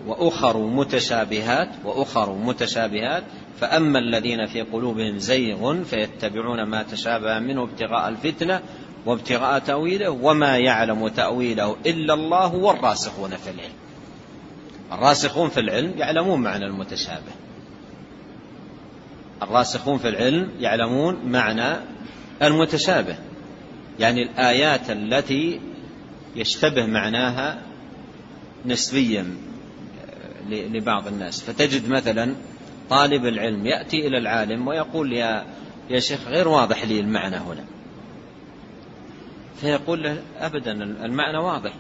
[0.08, 3.24] وأخر متشابهات وأخر متشابهات.
[3.60, 8.62] فأما الذين في قلوبهم زيغ فيتبعون ما تشابه منه ابتغاء الفتنة
[9.06, 13.85] وابتغاء تأويله وما يعلم تأويله إلا الله والراسخون في العلم.
[14.92, 17.32] الراسخون في العلم يعلمون معنى المتشابه.
[19.42, 21.76] الراسخون في العلم يعلمون معنى
[22.42, 23.18] المتشابه.
[24.00, 25.60] يعني الآيات التي
[26.36, 27.62] يشتبه معناها
[28.66, 29.38] نسبيا
[30.50, 31.42] لبعض الناس.
[31.42, 32.36] فتجد مثلا
[32.90, 35.46] طالب العلم يأتي إلى العالم ويقول يا
[35.90, 37.66] يا شيخ غير واضح لي المعنى هنا.
[39.62, 40.72] فيقول له أبدا
[41.06, 41.72] المعنى واضح.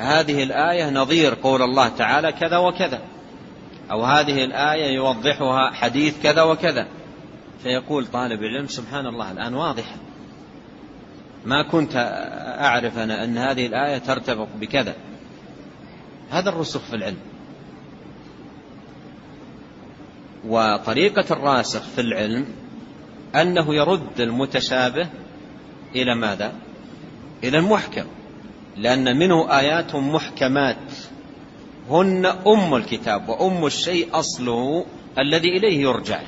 [0.00, 3.00] هذه الآية نظير قول الله تعالى كذا وكذا.
[3.90, 6.86] أو هذه الآية يوضحها حديث كذا وكذا.
[7.62, 9.96] فيقول طالب العلم سبحان الله الآن واضحة.
[11.44, 11.96] ما كنت
[12.60, 14.94] أعرف أنا أن هذه الآية ترتبط بكذا.
[16.30, 17.18] هذا الرسوخ في العلم.
[20.46, 22.46] وطريقة الراسخ في العلم
[23.34, 25.08] أنه يرد المتشابه
[25.94, 26.52] إلى ماذا؟
[27.44, 28.04] إلى المحكم.
[28.80, 30.76] لأن منه آيات محكمات.
[31.90, 34.86] هن أم الكتاب وأم الشيء أصله
[35.18, 36.20] الذي إليه يرجع.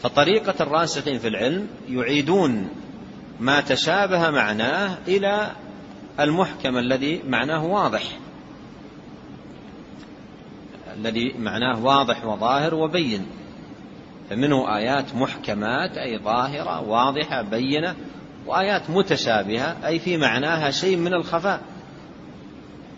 [0.00, 2.68] فطريقة الراسخين في العلم يعيدون
[3.40, 5.52] ما تشابه معناه إلى
[6.20, 8.02] المحكم الذي معناه واضح.
[10.96, 13.26] الذي معناه واضح وظاهر وبين.
[14.30, 17.94] فمنه آيات محكمات أي ظاهرة واضحة بينة.
[18.46, 21.60] وآيات متشابهة أي في معناها شيء من الخفاء.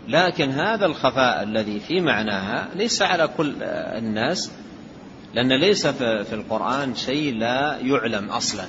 [0.07, 4.51] لكن هذا الخفاء الذي في معناها ليس على كل الناس
[5.33, 8.65] لأن ليس في القرآن شيء لا يعلم أصلا.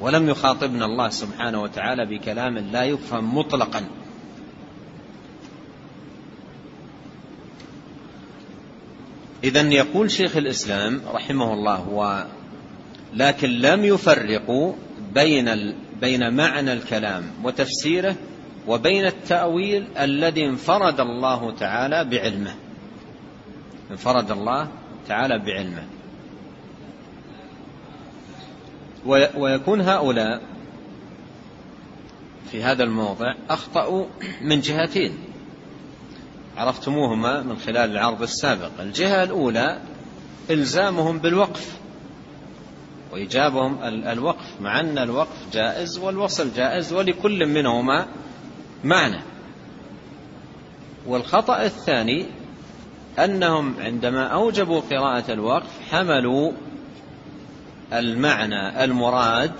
[0.00, 3.84] ولم يخاطبنا الله سبحانه وتعالى بكلام لا يفهم مطلقا.
[9.44, 12.26] إذا يقول شيخ الإسلام رحمه الله
[13.14, 14.72] لكن لم يفرقوا
[15.14, 18.16] بين بين معنى الكلام وتفسيره
[18.66, 22.54] وبين التأويل الذي انفرد الله تعالى بعلمه.
[23.90, 24.68] انفرد الله
[25.08, 25.84] تعالى بعلمه.
[29.36, 30.42] ويكون هؤلاء
[32.50, 34.06] في هذا الموضع أخطأوا
[34.42, 35.18] من جهتين.
[36.56, 38.70] عرفتموهما من خلال العرض السابق.
[38.80, 39.78] الجهة الأولى
[40.50, 41.80] إلزامهم بالوقف.
[43.12, 48.06] وإيجابهم الوقف مع أن الوقف جائز والوصل جائز ولكل منهما
[48.84, 49.20] معنى.
[51.06, 52.26] والخطأ الثاني
[53.18, 56.52] أنهم عندما أوجبوا قراءة الوقف حملوا
[57.92, 59.52] المعنى المراد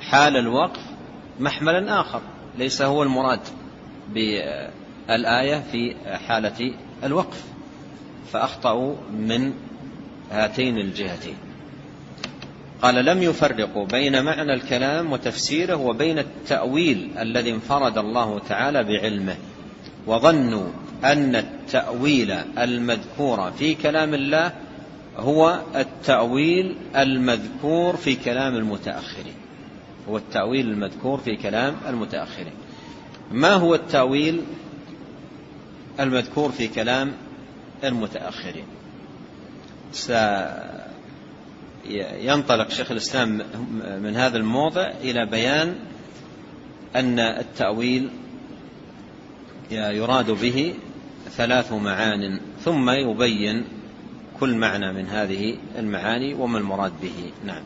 [0.00, 0.80] حال الوقف
[1.40, 2.20] محملا آخر
[2.58, 3.40] ليس هو المراد
[4.08, 5.94] بالآية في
[6.28, 7.44] حالة الوقف.
[8.32, 9.52] فأخطأوا من
[10.30, 11.47] هاتين الجهتين.
[12.82, 19.36] قال لم يفرقوا بين معنى الكلام وتفسيره وبين التأويل الذي انفرد الله تعالى بعلمه.
[20.06, 20.68] وظنوا
[21.04, 24.52] أن التأويل المذكور في كلام الله
[25.16, 29.34] هو التأويل المذكور في كلام المتأخرين.
[30.08, 32.52] هو التأويل المذكور في كلام المتأخرين.
[33.32, 34.40] ما هو التأويل
[36.00, 37.12] المذكور في كلام
[37.84, 38.64] المتأخرين؟
[42.20, 43.42] ينطلق شيخ الإسلام
[44.02, 45.74] من هذا الموضع إلى بيان
[46.96, 48.10] أن التأويل
[49.70, 50.74] يراد به
[51.36, 53.64] ثلاث معان ثم يبين
[54.40, 57.32] كل معنى من هذه المعاني وما المراد به.
[57.44, 57.62] نعم.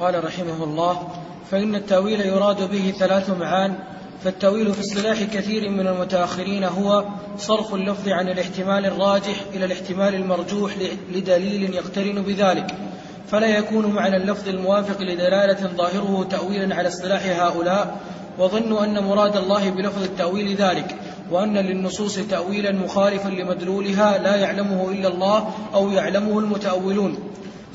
[0.00, 1.08] قال رحمه الله
[1.50, 3.78] فإن التأويل يراد به ثلاث معان
[4.24, 7.04] فالتأويل في اصطلاح كثير من المتأخرين هو
[7.38, 10.74] صرف اللفظ عن الاحتمال الراجح إلى الاحتمال المرجوح
[11.12, 12.91] لدليل يقترن بذلك.
[13.32, 17.96] فلا يكون معنى اللفظ الموافق لدلالة ظاهره تأويلا على اصطلاح هؤلاء
[18.38, 20.96] وظنوا أن مراد الله بلفظ التأويل ذلك
[21.30, 27.18] وأن للنصوص تأويلا مخالفا لمدلولها لا يعلمه إلا الله أو يعلمه المتأولون.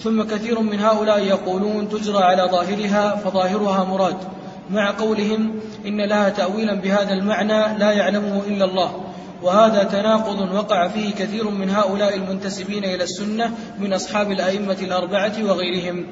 [0.04, 4.18] ثم كثير من هؤلاء يقولون تجرى على ظاهرها فظاهرها مراد
[4.70, 9.07] مع قولهم إن لها تأويلا بهذا المعنى لا يعلمه إلا الله.
[9.44, 16.06] وهذا تناقض وقع فيه كثير من هؤلاء المنتسبين إلى السنة من أصحاب الأئمة الأربعة وغيرهم.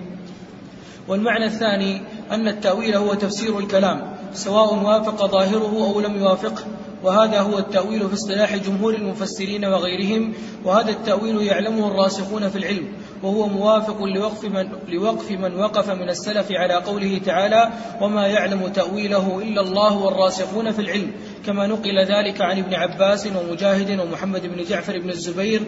[1.07, 2.01] والمعنى الثاني
[2.31, 6.63] أن التأويل هو تفسير الكلام سواء وافق ظاهره أو لم يوافقه
[7.03, 12.87] وهذا هو التأويل في اصطلاح جمهور المفسرين وغيرهم وهذا التأويل يعلمه الراسخون في العلم.
[13.25, 17.69] وهو موافق لوقف من, لوقف من وقف من السلف على قوله تعالى
[18.01, 21.11] وما يعلم تأويله إلا الله والراسخون في العلم
[21.45, 25.61] كما نقل ذلك عن ابن عباس ومجاهد ومحمد بن جعفر بن الزبير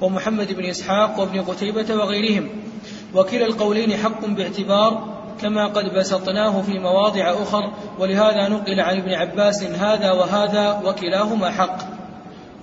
[0.00, 2.48] ومحمد بن إسحاق وابن قتيبة وغيرهم
[3.14, 9.62] وكلا القولين حق باعتبار كما قد بسطناه في مواضع أخر ولهذا نقل عن ابن عباس
[9.62, 11.78] هذا وهذا وكلاهما حق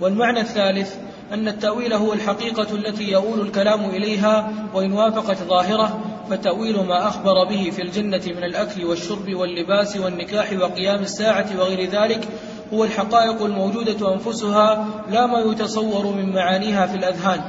[0.00, 0.96] والمعنى الثالث
[1.32, 7.70] أن التأويل هو الحقيقة التي يؤول الكلام إليها وإن وافقت ظاهره فتأويل ما أخبر به
[7.70, 12.28] في الجنة من الأكل والشرب واللباس والنكاح وقيام الساعة وغير ذلك
[12.72, 17.40] هو الحقائق الموجودة أنفسها لا ما يتصور من معانيها في الأذهان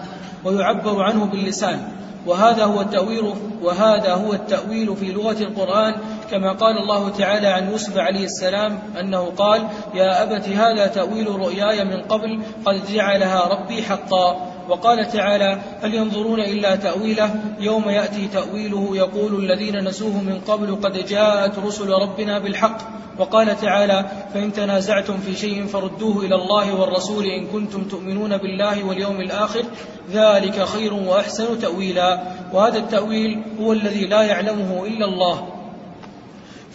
[0.44, 1.92] ويعبر عنه باللسان.
[2.26, 5.96] وهذا هو التأويل وهذا هو التأويل في لغة القرآن
[6.32, 9.62] كما قال الله تعالى عن يوسف عليه السلام أنه قال
[9.94, 14.53] يا أبت هذا تأويل رؤياي من قبل قد جعلها ربي حقا.
[14.70, 21.06] وقال تعالى هل ينظرون إلا تأويله يوم يأتي تأويله يقول الذين نسوه من قبل قد
[21.06, 22.78] جاءت رسل ربنا بالحق.
[23.20, 29.22] وقال تعالى فإن تنازعتم في شيء فردوه إلى الله والرسول إن كنتم تؤمنون بالله واليوم
[29.22, 29.64] الآخر
[30.12, 32.24] ذلك خير وأحسن تأويلا.
[32.54, 35.53] وهذا التأويل هو الذي لا يعلمه إلا الله.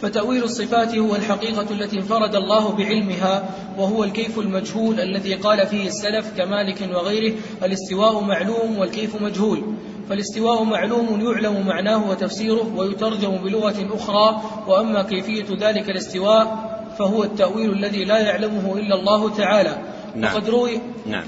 [0.03, 6.32] فتأويل الصفات هو الحقيقة التي انفرد الله بعلمها وهو الكيف المجهول الذي قال فيه السلف
[6.36, 9.62] كمالك وغيره الاستواء معلوم والكيف مجهول
[10.09, 16.68] فالاستواء معلوم يعلم معناه وتفسيره ويترجم بلغة أخرى وأما كيفية ذلك الاستواء
[16.99, 19.78] فهو التأويل الذي لا يعلمه إلا الله تعالى
[20.16, 20.34] نعم.
[20.34, 21.24] وقد روي نعم.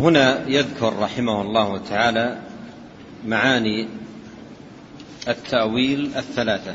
[0.00, 2.38] هنا يذكر رحمه الله تعالى
[3.26, 3.88] معاني
[5.28, 6.74] التأويل الثلاثة.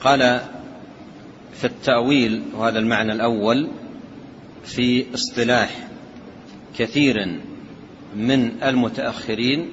[0.00, 0.40] قال
[1.54, 3.68] في التأويل وهذا المعنى الأول
[4.64, 5.88] في اصطلاح
[6.78, 7.40] كثير
[8.16, 9.70] من المتأخرين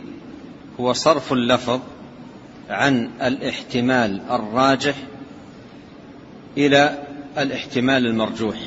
[0.80, 1.80] هو صرف اللفظ
[2.70, 4.96] عن الاحتمال الراجح
[6.58, 7.04] إلى
[7.38, 8.58] الاحتمال المرجوح.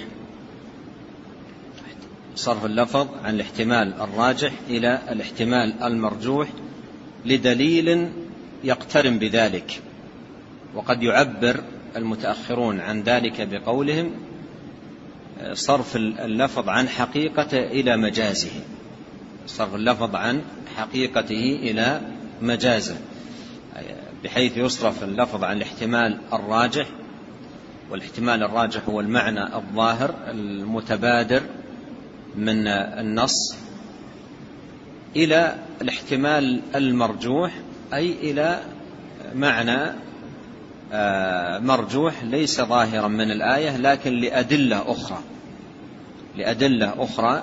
[2.37, 6.49] صرف اللفظ عن الاحتمال الراجح إلى الاحتمال المرجوح
[7.27, 8.09] لدليل
[8.65, 9.83] يقترن بذلك.
[10.75, 11.61] وقد يعبر
[11.97, 14.11] المتأخرون عن ذلك بقولهم
[15.53, 18.51] صرف اللفظ عن حقيقته إلى مجازه.
[19.47, 20.43] صرف اللفظ عن
[20.77, 22.01] حقيقته إلى
[22.43, 22.97] مجازه.
[24.25, 26.87] بحيث يصرف اللفظ عن الاحتمال الراجح
[27.91, 31.43] والاحتمال الراجح هو المعنى الظاهر المتبادر
[32.37, 33.57] من النص
[35.17, 37.53] إلى الاحتمال المرجوح
[37.95, 38.61] أي إلى
[39.35, 39.93] معنى
[40.93, 45.19] آه، مرجوح ليس ظاهرا من الآية لكن لأدلة أخرى.
[46.37, 47.43] لأدلة أخرى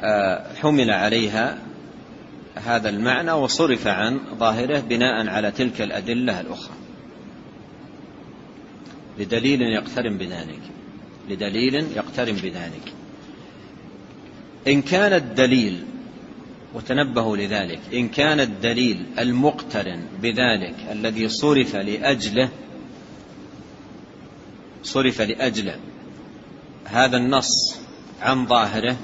[0.00, 1.58] آه، حمل عليها
[2.54, 6.74] هذا المعنى وصرف عن ظاهره بناء على تلك الأدلة الأخرى.
[9.18, 10.60] لدليل يقترن بذلك.
[11.28, 12.92] لدليل يقترن بذلك.
[14.68, 15.84] إن كان الدليل
[16.74, 17.80] وتنبهوا لذلك.
[17.94, 22.48] إن كان الدليل المقترن بذلك الذي صرف لأجله
[24.82, 25.76] صرف لأجله
[26.84, 27.76] هذا النص
[28.22, 28.96] عن ظاهره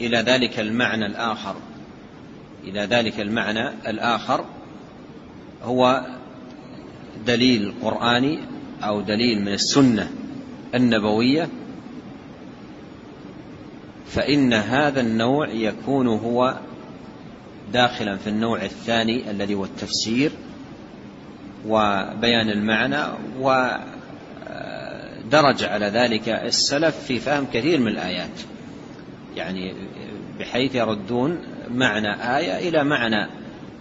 [0.00, 1.56] إلى ذلك المعنى الآخر.
[2.64, 4.44] إلى ذلك المعنى الآخر
[5.62, 6.06] هو
[7.26, 8.38] دليل قرآني
[8.82, 10.10] أو دليل من السنة
[10.74, 11.48] النبوية
[14.06, 16.58] فإن هذا النوع يكون هو
[17.72, 20.30] داخلا في النوع الثاني الذي هو التفسير
[21.66, 23.04] وبيان المعنى
[23.40, 23.74] ودرج
[25.64, 28.40] على ذلك السلف في فهم كثير من الآيات.
[29.36, 29.74] يعني
[30.38, 31.38] بحيث يردون
[31.70, 33.30] معنى آية إلى معنى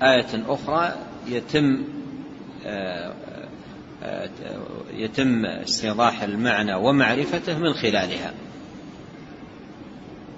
[0.03, 0.95] آية أخرى
[1.27, 1.83] يتم
[4.93, 8.33] يتم استيضاح المعنى ومعرفته من خلالها.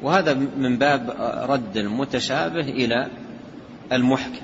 [0.02, 1.16] وهذا من باب
[1.50, 3.08] رد المتشابه إلى
[3.92, 4.42] المحكم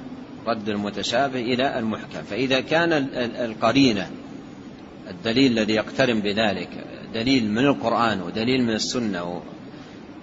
[0.48, 2.22] رد المتشابه إلى المحكم.
[2.30, 4.10] فإذا كان القرينة
[5.10, 6.70] الدليل الذي يقترن بذلك
[7.14, 9.42] دليل من القرآن ودليل من السنة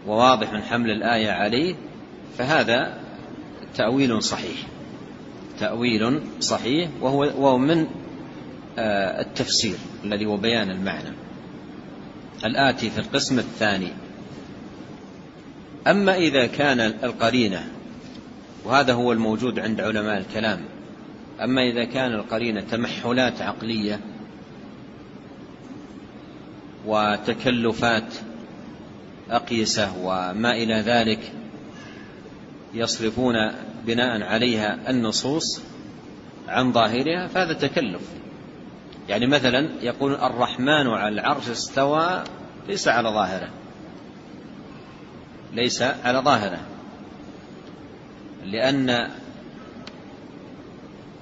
[0.07, 1.75] وواضح من حمل الآية عليه
[2.39, 2.99] فهذا
[3.77, 4.57] تأويل صحيح.
[5.61, 7.87] تأويل صحيح وهو, وهو من
[8.79, 11.11] آه، التفسير الذي هو بيان المعنى.
[12.45, 13.89] الآتي في القسم الثاني.
[15.87, 17.74] أما إذا كان القرينة
[18.65, 20.61] وهذا هو الموجود عند علماء الكلام.
[21.41, 24.01] أما إذا كان القرينة تمحلات عقلية
[26.87, 28.15] وتكلفات
[29.31, 31.33] أقيسة وما إلى ذلك
[32.75, 33.35] يصرفون
[33.87, 35.62] بناء عليها النصوص
[36.49, 38.03] عن ظاهرها فهذا تكلف.
[39.09, 42.25] يعني مثلا يقول الرحمن على العرش استوى
[42.69, 43.49] ليس على ظاهره.
[45.53, 46.61] ليس على ظاهره.
[48.45, 49.11] لأن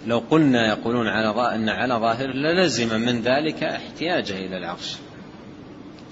[0.07, 4.97] لو قلنا يقولون على أن على ظاهر للزم من ذلك احتياجه إلى العرش.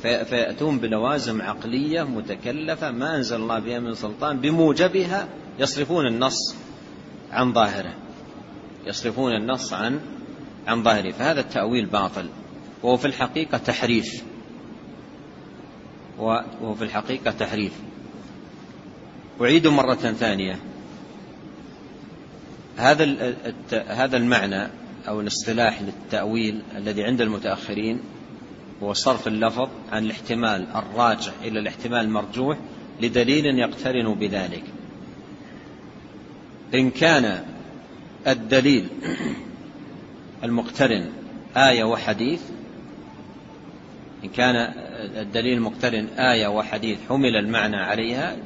[0.02, 6.56] فيأتون بلوازم عقلية متكلفة ما أنزل الله بها من سلطان بموجبها يصرفون النص
[7.32, 7.94] عن ظاهره.
[8.86, 10.00] يصرفون النص عن
[10.66, 11.10] عن ظاهره.
[11.10, 12.28] فهذا التأويل باطل.
[12.82, 14.24] وهو في الحقيقة تحريف.
[16.18, 17.72] وهو في الحقيقة تحريف.
[19.40, 20.58] أعيد مرة ثانية.
[22.76, 23.34] هذا
[23.88, 24.68] هذا المعنى
[25.08, 28.00] أو الاصطلاح للتأويل الذي عند المتأخرين
[28.82, 32.58] هو صرف اللفظ عن الاحتمال الراجح إلى الاحتمال المرجوح
[33.00, 34.64] لدليل يقترن بذلك.
[36.74, 37.44] إن كان
[38.26, 38.88] الدليل
[40.44, 41.10] المقترن
[41.56, 42.40] آية وحديث
[44.24, 44.56] إن كان
[45.16, 48.36] الدليل المقترن آية وحديث حمل المعنى عليها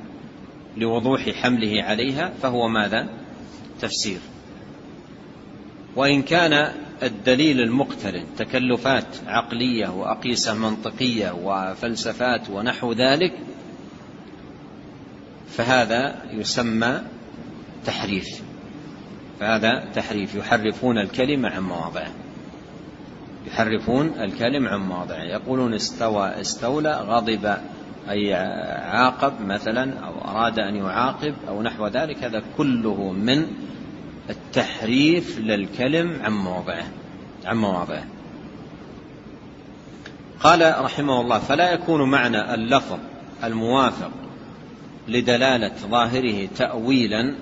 [0.76, 3.08] لوضوح حمله عليها فهو ماذا؟
[3.80, 4.20] تفسير.
[5.96, 6.72] وإن كان
[7.02, 13.32] الدليل المقترن تكلفات عقلية وأقيسة منطقية وفلسفات ونحو ذلك
[15.48, 17.00] فهذا يسمى
[17.86, 18.42] تحريف.
[19.40, 20.34] فهذا تحريف.
[20.34, 22.12] يحرفون الكلمة عن مواضعه.
[23.46, 25.22] يحرفون الكلم عن مواضعه.
[25.22, 27.56] يقولون استوى استولى غضب
[28.10, 28.34] أي
[28.84, 32.24] عاقب مثلا أو أراد أن يعاقب أو نحو ذلك.
[32.24, 33.46] هذا كله من
[34.30, 36.84] التحريف للكلم عن مواضعه
[37.44, 38.04] عن مواضعه.
[40.40, 42.98] قال رحمه الله فلا يكون معنى اللفظ
[43.44, 44.10] الموافق
[45.08, 47.34] لدلالة ظاهره تأويلا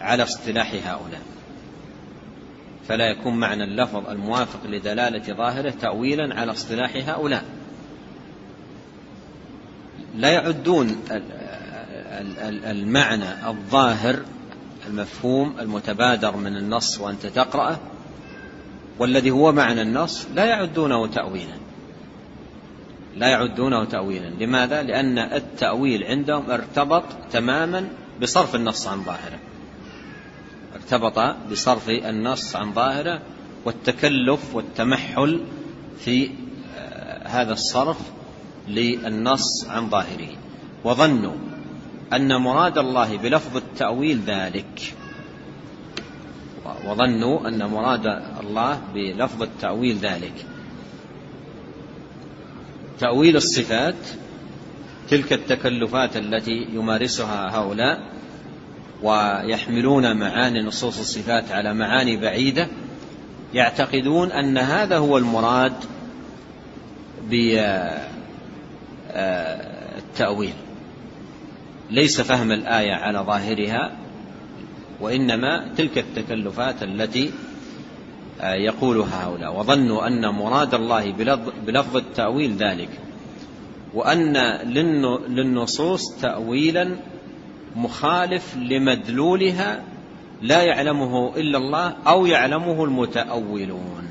[0.00, 1.22] على اصطلاح هؤلاء.
[2.88, 7.44] فلا يكون معنى اللفظ الموافق لدلالة ظاهره تأويلا على اصطلاح هؤلاء.
[10.16, 11.02] لا يعدون
[12.64, 14.22] المعنى الظاهر
[14.86, 17.78] المفهوم المتبادر من النص وأنت تقرأه
[18.98, 21.54] والذي هو معنى النص لا يعدونه تأويلا.
[23.16, 24.28] لا يعدونه تأويلا.
[24.40, 27.88] لماذا؟ لأن التأويل عندهم ارتبط تماما
[28.22, 29.38] بصرف النص عن ظاهره.
[30.74, 33.20] ارتبط بصرف النص عن ظاهره
[33.64, 35.40] والتكلف والتمحل
[35.98, 36.30] في
[36.76, 37.98] آه، هذا الصرف
[38.68, 40.36] للنص عن ظاهره.
[40.84, 41.51] وظنوا
[42.12, 44.94] أن مراد الله بلفظ التأويل ذلك.
[46.86, 48.06] وظنوا أن مراد
[48.40, 50.46] الله بلفظ التأويل ذلك.
[53.00, 53.94] تأويل الصفات
[55.08, 58.00] تلك التكلفات التي يمارسها هؤلاء
[59.02, 62.68] ويحملون معاني نصوص الصفات على معاني بعيدة
[63.54, 65.72] يعتقدون أن هذا هو المراد
[69.14, 70.54] بالتأويل
[71.92, 73.92] ليس فهم الآية على ظاهرها
[75.00, 77.32] وإنما تلك التكلفات التي
[78.40, 79.58] آه، يقولها هؤلاء.
[79.58, 81.12] وظنوا أن مراد الله
[81.66, 82.88] بلفظ التأويل ذلك
[83.94, 84.36] وأن
[85.28, 86.96] للنصوص تأويلا
[87.76, 89.82] مخالف لمدلولها
[90.42, 94.08] لا يعلمه إلا الله أو يعلمه المتأولون.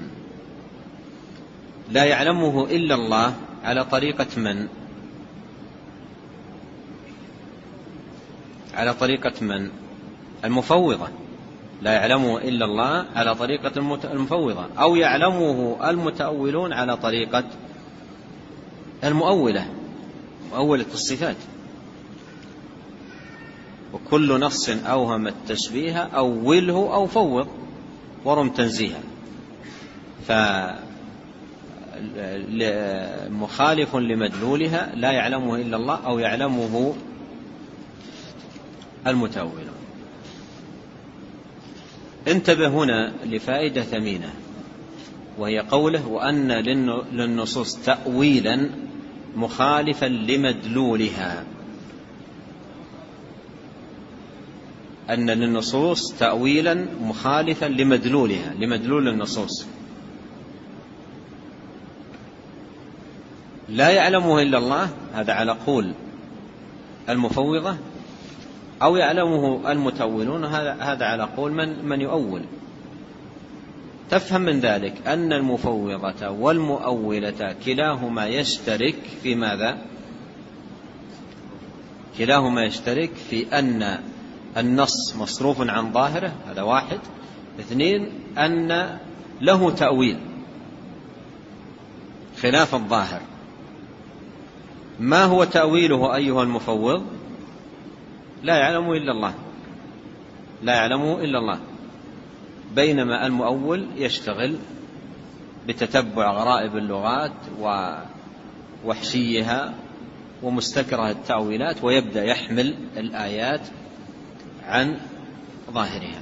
[1.91, 4.67] لا يعلمه إلا الله على طريقة من؟
[8.75, 9.69] على طريقة من؟
[10.45, 11.07] المفوضة.
[11.81, 13.71] لا يعلمه إلا الله على طريقة
[14.13, 14.65] المفوضة.
[14.79, 17.43] أو يعلمه المتأولون على طريقة
[19.03, 19.65] المؤولة.
[20.51, 21.35] مؤولة الصفات.
[23.93, 27.47] وكل نص أوهم التشبيه أوله أو فوض.
[28.25, 28.99] ورم تنزيها.
[33.29, 36.93] فمخالف لمدلولها لا يعلمه إلا الله أو يعلمه
[39.07, 39.81] المتأولون
[42.27, 44.33] انتبه هنا لفائدة ثمينة
[45.37, 46.51] وهي قوله وأن
[47.11, 48.69] للنصوص تأويلا
[49.35, 51.45] مخالفا لمدلولها.
[55.09, 59.65] أن للنصوص تأويلا مخالفا لمدلولها لمدلول النصوص.
[63.69, 65.93] لا يعلمه إلا الله هذا على قول
[67.09, 67.77] المفوضة.
[68.81, 72.41] أو يعلمه المتولون هذا على قول من, من يؤول.
[74.09, 79.77] تفهم من ذلك أن المفوضة والمؤولة كلاهما يشترك في ماذا؟
[82.17, 83.99] كلاهما يشترك في أن
[84.57, 86.99] النص مصروف عن ظاهره هذا واحد.
[87.59, 88.97] اثنين أن
[89.41, 90.17] له تأويل
[92.41, 93.21] خلاف الظاهر.
[94.99, 97.20] ما هو تأويله أيها المفوض؟
[98.43, 99.33] لا يعلمه إلا الله.
[100.63, 101.59] لا يعلمه إلا الله.
[102.75, 104.55] بينما المؤول يشتغل
[105.67, 107.31] بتتبع غرائب اللغات
[108.85, 109.73] ووحشيها
[110.43, 113.61] ومستكره التأويلات ويبدأ يحمل الآيات
[114.65, 114.97] عن
[115.71, 116.21] ظاهرها.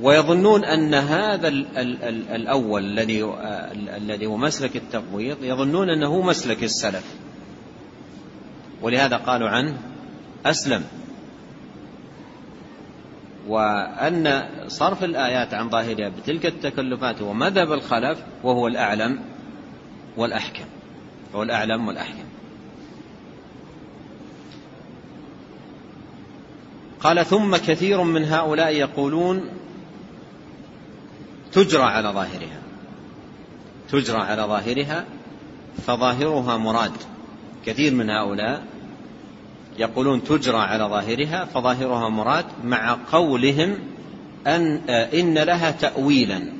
[0.00, 3.24] ويظنون أن هذا الأول الذي
[3.96, 7.14] الذي هو مسلك التفويض يظنون أنه مسلك السلف.
[8.82, 9.78] ولهذا قالوا عنه
[10.50, 10.84] أسلم.
[13.48, 19.20] وأن صرف الآيات عن ظاهرها بتلك التكلفات ومذهب الخلف وهو الأعلم
[20.16, 20.64] والأحكم.
[21.34, 22.24] هو الأعلم والأحكم.
[27.00, 29.48] قال ثم كثير من هؤلاء يقولون
[31.52, 32.60] تجرى على ظاهرها.
[33.88, 35.04] تجرى على ظاهرها
[35.86, 36.92] فظاهرها مراد.
[37.66, 38.75] كثير من هؤلاء
[39.78, 43.78] يقولون تجرى على ظاهرها فظاهرها مراد مع قولهم
[44.46, 46.52] أن إن لها تأويلا.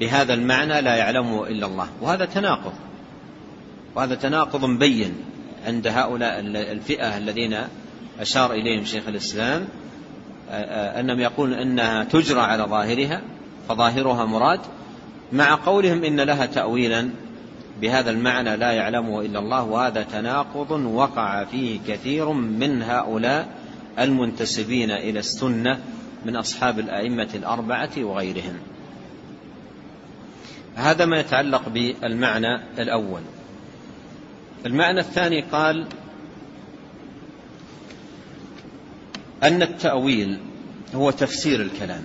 [0.00, 1.88] بهذا المعنى لا يعلمه إلا الله.
[2.00, 2.72] وهذا تناقض.
[3.94, 5.14] وهذا تناقض مبين
[5.66, 6.40] عند هؤلاء
[6.72, 7.56] الفئة الذين
[8.20, 9.68] أشار إليهم شيخ الإسلام
[11.00, 13.22] أنهم يقولون أنها تجرى على ظاهرها
[13.68, 14.60] فظاهرها مراد
[15.32, 17.10] مع قولهم إن لها تأويلا.
[17.84, 23.48] بهذا المعنى لا يعلمه إلا الله وهذا تناقض وقع فيه كثير من هؤلاء
[23.98, 25.80] المنتسبين إلى السنة
[26.24, 28.56] من أصحاب الأئمة الأربعة وغيرهم.
[30.74, 33.20] هذا ما يتعلق بالمعنى الأول.
[34.66, 35.86] المعنى الثاني قال
[39.42, 40.38] أن التأويل
[40.94, 42.02] هو تفسير الكلام.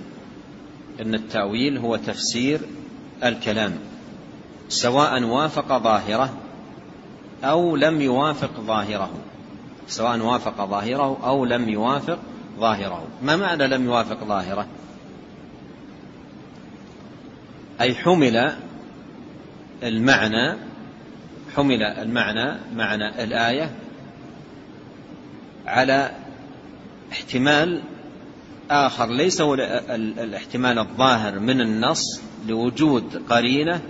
[1.02, 2.60] أن التأويل هو تفسير
[3.24, 3.74] الكلام.
[4.70, 6.34] سواء وافق ظاهره
[7.44, 9.10] أو لم يوافق ظاهره.
[9.88, 12.20] سواء وافق ظاهره أو لم يوافق
[12.60, 13.08] ظاهره.
[13.24, 14.68] ما معنى لم يوافق ظاهره؟
[17.82, 18.54] أي حمل
[19.84, 20.58] المعنى
[21.56, 23.72] حمل المعنى معنى الآية
[25.68, 26.12] على
[27.12, 27.82] احتمال
[28.72, 29.06] آخر.
[29.06, 33.82] ليس هو الاحتمال الظاهر من النص لوجود قرينة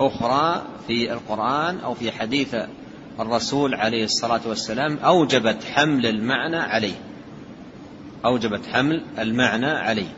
[0.00, 2.56] أخرى في القرآن أو في حديث
[3.20, 6.94] الرسول عليه الصلاة والسلام أوجبت حمل المعنى عليه.
[8.24, 10.08] أوجبت حمل المعنى عليه.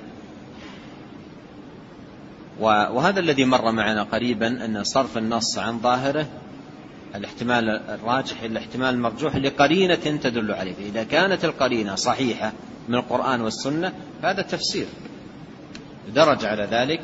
[2.60, 6.26] وهذا الذي مر معنا قريبا أن صرف النص عن ظاهره
[7.14, 10.72] الاحتمال الراجح إلى الاحتمال المرجوح لقرينة تدل عليه.
[10.72, 12.52] فإذا كانت القرينة صحيحة
[12.88, 14.86] من القرآن والسنة فهذا تفسير
[16.14, 17.00] درج على ذلك.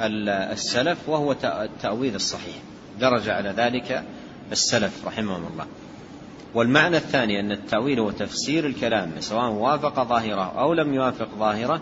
[0.00, 2.56] السلف وهو التأويل الصحيح.
[3.00, 4.04] درج على ذلك
[4.52, 5.66] السلف رحمهم الله.
[6.54, 11.80] والمعنى الثاني أن التأويل هو تفسير الكلام سواء وافق ظاهره أو لم يوافق ظاهره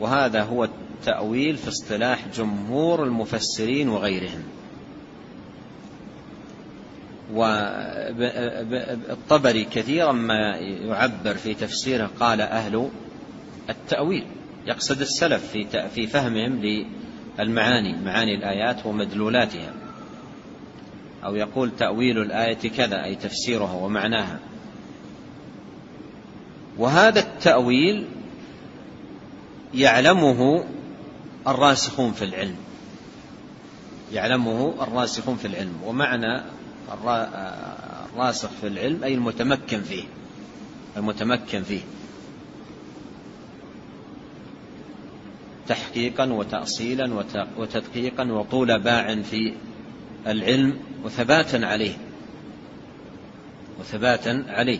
[0.00, 4.42] وهذا هو التأويل في اصطلاح جمهور المفسرين وغيرهم.
[8.12, 12.88] والطبري كثيرا ما يعبر في تفسيره قال أهل
[13.70, 14.24] التأويل
[14.66, 15.56] يقصد السلف
[15.94, 16.60] في فهمهم
[17.38, 19.72] للمعاني معاني الآيات ومدلولاتها.
[21.24, 24.38] أو يقول تأويل الآية كذا أي تفسيرها ومعناها.
[26.78, 28.06] وهذا التأويل
[29.74, 30.64] يعلمه
[31.48, 32.56] الراسخون في العلم.
[34.12, 35.76] يعلمه الراسخون في العلم.
[35.84, 36.42] ومعنى
[38.14, 40.04] الراسخ في العلم أي المتمكن فيه.
[40.96, 41.80] المتمكن فيه.
[45.68, 47.24] تحقيقا وتأصيلا
[47.58, 49.52] وتدقيقا وطول باع في
[50.26, 51.94] العلم وثباتا عليه.
[53.80, 54.78] وثباتا عليه.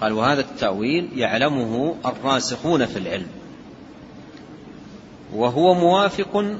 [0.00, 3.26] قال وهذا التأويل يعلمه الراسخون في العلم.
[5.34, 6.56] وهو موافق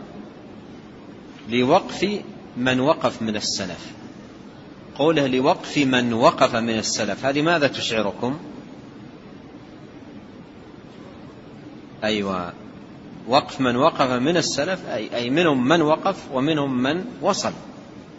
[1.49, 2.21] لوقف
[2.57, 3.93] من وقف من السلف.
[4.99, 8.39] قوله لوقف من وقف من السلف هذه ماذا تشعركم؟
[12.05, 12.53] أيوة.
[13.29, 17.53] وقف من وقف من السلف أي, أي منهم من وقف ومنهم من وصل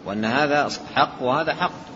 [0.06, 1.90] وأن هذا حق وهذا حق.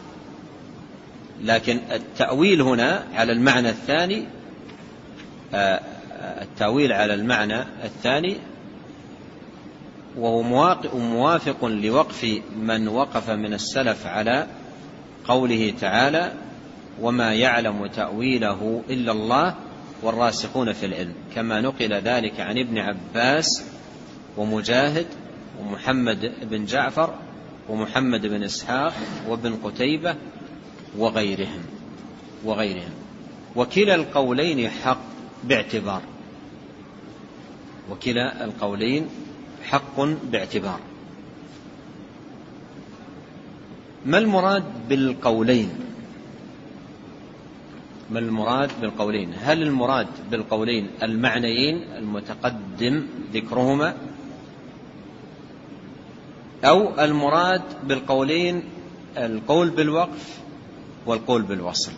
[1.43, 4.25] لكن التأويل هنا على المعنى الثاني
[5.55, 5.81] آه،
[6.43, 8.37] التأويل على المعنى الثاني
[10.17, 10.43] وهو
[10.95, 14.47] موافق لوقف من وقف من السلف على
[15.29, 16.33] قوله تعالى
[17.01, 19.55] وما يعلم تأويله إلا الله
[20.05, 21.15] والراسخون في العلم.
[21.35, 23.65] كما نقل ذلك عن ابن عباس
[24.37, 25.07] ومجاهد
[25.61, 27.15] ومحمد بن جعفر
[27.69, 28.93] ومحمد بن إسحاق
[29.29, 30.15] وابن قتيبة
[30.99, 31.63] وغيرهم.
[32.45, 32.93] وغيرهم.
[33.57, 35.01] وكلا القولين حق
[35.45, 36.03] باعتبار.
[37.91, 39.09] وكلا القولين
[39.63, 40.81] حق باعتبار.
[44.07, 45.84] ما المراد بالقولين؟
[48.11, 53.95] ما المراد بالقولين؟ هل المراد بالقولين المعنيين المتقدم ذكرهما؟
[56.65, 58.63] أو المراد بالقولين
[59.17, 60.39] القول بالوقف
[61.07, 61.93] والقول بالوصل.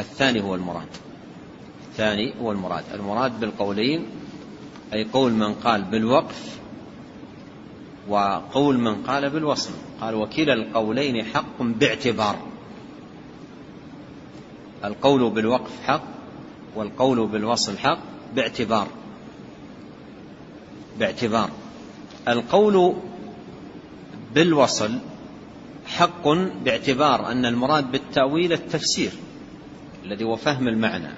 [0.00, 0.88] الثاني هو المراد.
[1.90, 2.84] الثاني هو المراد.
[2.94, 4.06] المراد بالقولين
[4.92, 6.58] أي قول من قال بالوقف
[8.08, 9.70] وقول من قال بالوصل.
[10.00, 12.47] قال وكلا القولين حق باعتبار.
[14.84, 16.04] القول بالوقف حق
[16.74, 17.98] والقول بالوصل حق
[18.34, 18.88] باعتبار
[20.98, 21.50] باعتبار.
[22.28, 22.94] القول
[24.34, 24.98] بالوصل
[25.86, 26.28] حق
[26.64, 29.12] باعتبار أن المراد بالتأويل التفسير
[30.04, 31.10] الذي هو فهم المعنى.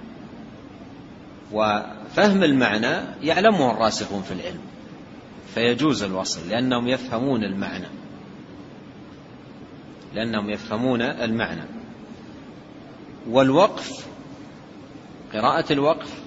[1.52, 4.60] وفهم المعنى يعلمه الراسخون في العلم
[5.54, 7.88] فيجوز الوصل لأنهم يفهمون المعنى
[10.14, 11.79] لأنهم يفهمون المعنى.
[13.28, 14.06] والوقف
[15.32, 16.20] قراءة الوقف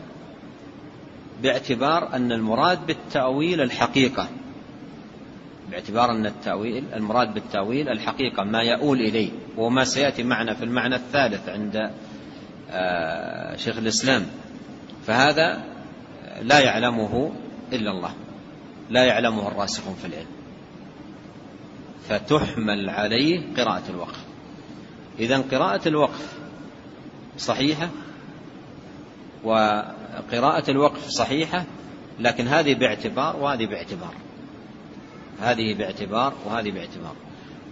[1.44, 4.28] باعتبار أن المراد بالتأويل الحقيقة.
[5.72, 11.50] باعتبار أن التأويل المراد بالتأويل الحقيقة ما يؤول إليه وما سيأتي معنا في المعنى الثالث
[11.50, 11.92] عند
[12.72, 14.26] آه، شيخ الإسلام.
[15.08, 15.64] فهذا
[16.42, 17.32] لا يعلمه
[17.74, 18.14] إلا الله
[18.90, 20.28] لا يعلمه الراسخون في العلم.
[22.10, 24.20] فتحمل عليه قراءة الوقف.
[25.20, 26.43] إذا قراءة الوقف
[27.38, 27.90] صحيحة
[29.44, 31.66] وقراءة الوقف صحيحة
[32.20, 34.14] لكن هذه باعتبار وهذه باعتبار.
[35.42, 37.16] هذه باعتبار وهذه باعتبار.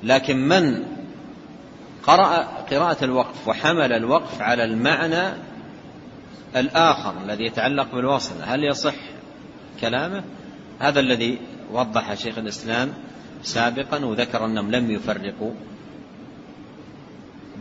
[0.03, 0.86] لكن من
[2.03, 2.38] قرأ
[2.72, 5.34] قراءة الوقف وحمل الوقف على المعنى
[6.55, 8.95] الآخر الذي يتعلق بالوصل هل يصح
[9.82, 10.24] كلامه؟
[10.80, 11.39] هذا الذي
[11.72, 12.93] وضح شيخ الإسلام
[13.43, 15.51] سابقا وذكر أنهم لم يفرقوا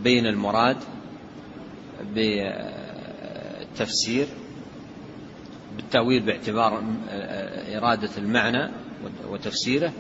[0.03, 0.77] بين المراد
[3.75, 4.27] بالتفسير
[5.77, 6.83] بالتأويل باعتبار
[7.77, 8.71] إرادة المعنى
[9.29, 9.93] وتفسيره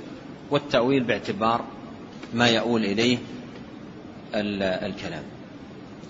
[0.51, 1.65] والتأويل باعتبار
[2.35, 3.19] ما يؤول إليه
[4.35, 5.23] الكلام.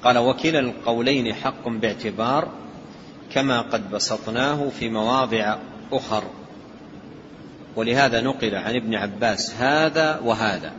[0.02, 2.48] قال وكلا القولين حق باعتبار
[3.32, 5.56] كما قد بسطناه في مواضع
[5.92, 6.24] أخر.
[7.76, 10.72] ولهذا نقل عن ابن عباس هذا وهذا.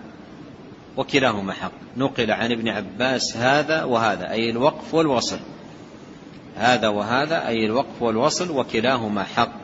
[0.98, 1.72] وكلاهما حق.
[1.98, 5.40] نقل عن ابن عباس هذا وهذا أي الوقف والوصل.
[6.56, 9.62] هذا وهذا أي الوقف والوصل وكلاهما حق.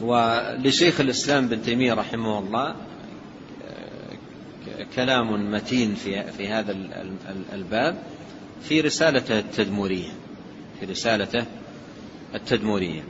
[0.00, 2.74] ولشيخ الإسلام بن تيمية رحمه الله
[4.96, 6.76] كلام متين في في هذا
[7.52, 7.98] الباب
[8.62, 10.10] في رسالته التدمورية.
[10.80, 11.44] في رسالته
[12.34, 13.02] التدمورية.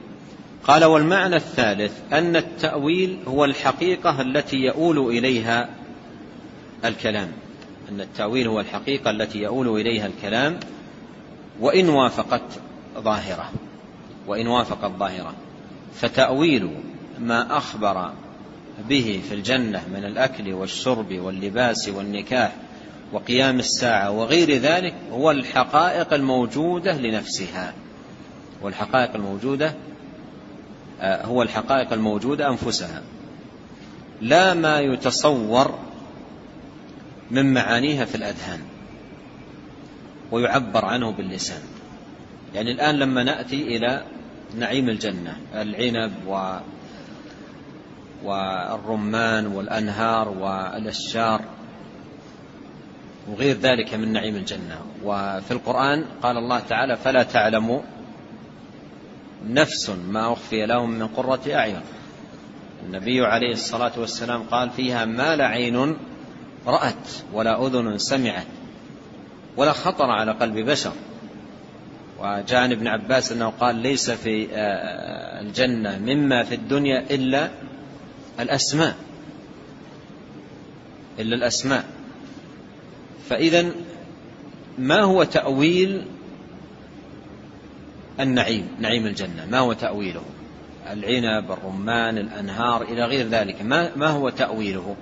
[0.65, 5.69] قال والمعنى الثالث أن التأويل هو الحقيقة التي يؤول إليها
[6.85, 7.29] الكلام.
[7.89, 10.61] أن التأويل هو الحقيقة التي يؤول إليها الكلام
[11.61, 12.61] وإن وافقت
[12.99, 13.51] ظاهرة.
[14.27, 15.35] وإن وافقت ظاهرة.
[15.95, 16.71] فتأويل
[17.19, 18.13] ما أخبر
[18.89, 22.53] به في الجنة من الأكل والشرب واللباس والنكاح
[23.13, 27.75] وقيام الساعة وغير ذلك هو الحقائق الموجودة لنفسها.
[28.63, 29.75] والحقائق الموجودة
[31.01, 33.03] هو الحقائق الموجودة أنفسها.
[34.21, 35.79] لا ما يتصور
[37.31, 38.61] من معانيها في الأذهان
[40.31, 41.63] ويعبر عنه باللسان.
[42.55, 44.03] يعني الآن لما نأتي إلى
[44.59, 46.57] نعيم الجنة العنب و
[48.25, 51.41] والرمان والأنهار والأشجار
[53.29, 54.81] وغير ذلك من نعيم الجنة.
[55.05, 57.81] وفي القرآن قال الله تعالى فلا تعلم
[59.49, 61.81] نفس ما أخفي لهم من قرة أعين.
[62.87, 65.97] النبي عليه الصلاة والسلام قال فيها ما لا عين
[66.67, 68.47] رأت ولا أذن سمعت
[69.57, 70.93] ولا خطر على قلب بشر.
[72.21, 74.49] وجاء عن ابن عباس أنه قال ليس في
[75.41, 77.51] الجنة مما في الدنيا إلا
[78.41, 78.95] الأسماء
[81.19, 81.85] إلا الأسماء.
[83.29, 83.71] فإذا
[84.79, 86.07] ما هو تأويل
[88.21, 90.23] النعيم نعيم الجنة ما هو تأويله؟
[90.93, 94.97] العنب الرمان الأنهار إلى غير ذلك ما, ما هو تأويله؟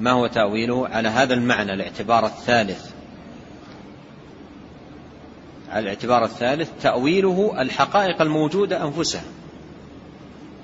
[0.00, 2.90] ما هو تأويله؟ على هذا المعنى الاعتبار الثالث.
[5.70, 9.24] على الاعتبار الثالث تأويله الحقائق الموجودة أنفسها.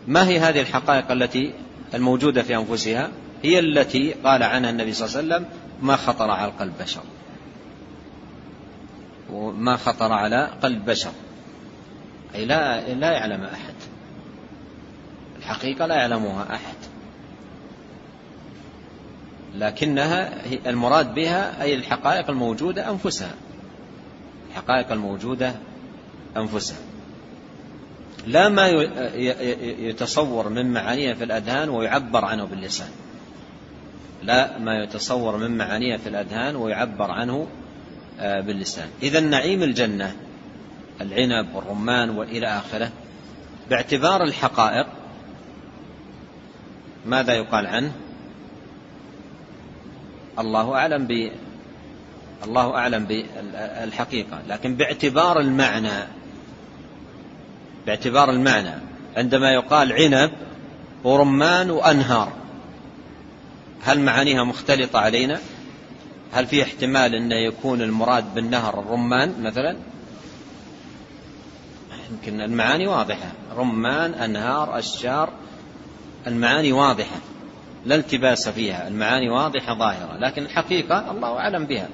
[0.08, 1.52] ما هي هذه الحقائق التي
[1.94, 3.10] الموجودة في أنفسها؟
[3.42, 7.02] هي التي قال عنها النبي صلى الله عليه وسلم ما خطر على قلب بشر.
[9.32, 11.12] وما خطر على قلب بشر.
[12.34, 13.74] أي لا, لا يعلم أحد.
[15.38, 16.76] الحقيقة لا يعلمها أحد.
[19.54, 20.32] لكنها
[20.66, 23.34] المراد بها أي الحقائق الموجودة أنفسها.
[24.50, 25.54] الحقائق الموجودة
[26.36, 26.78] أنفسها.
[28.26, 28.68] لا ما
[29.78, 32.90] يتصور من معانيها في الأذهان ويعبر عنه باللسان.
[34.22, 37.46] لا ما يتصور من معانيها في الأذهان ويعبر عنه
[38.20, 38.88] باللسان.
[39.02, 40.16] إذا نعيم الجنة
[41.00, 42.90] العنب والرمان وإلى آخره
[43.70, 44.86] باعتبار الحقائق
[47.06, 47.92] ماذا يقال عنه؟
[50.38, 51.30] الله أعلم ب
[52.44, 54.42] الله أعلم بالحقيقة.
[54.48, 56.04] لكن باعتبار المعنى
[57.86, 58.74] باعتبار المعنى
[59.16, 60.30] عندما يقال عنب
[61.04, 62.32] ورمان وأنهار
[63.82, 65.40] هل معانيها مختلطة علينا؟
[66.32, 69.76] هل في احتمال أن يكون المراد بالنهر الرمان مثلا؟
[72.10, 73.32] يمكن المعاني واضحة.
[73.56, 75.30] رمان أنهار أشجار
[76.26, 77.16] المعاني واضحة.
[77.84, 81.88] لا التباس فيها المعاني واضحة ظاهرة لكن الحقيقة الله أعلم بها.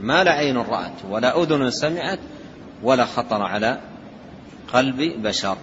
[0.00, 2.18] ما لا عين رأت ولا أذن سمعت
[2.82, 3.80] ولا خطر على
[4.72, 5.56] قلب بشر.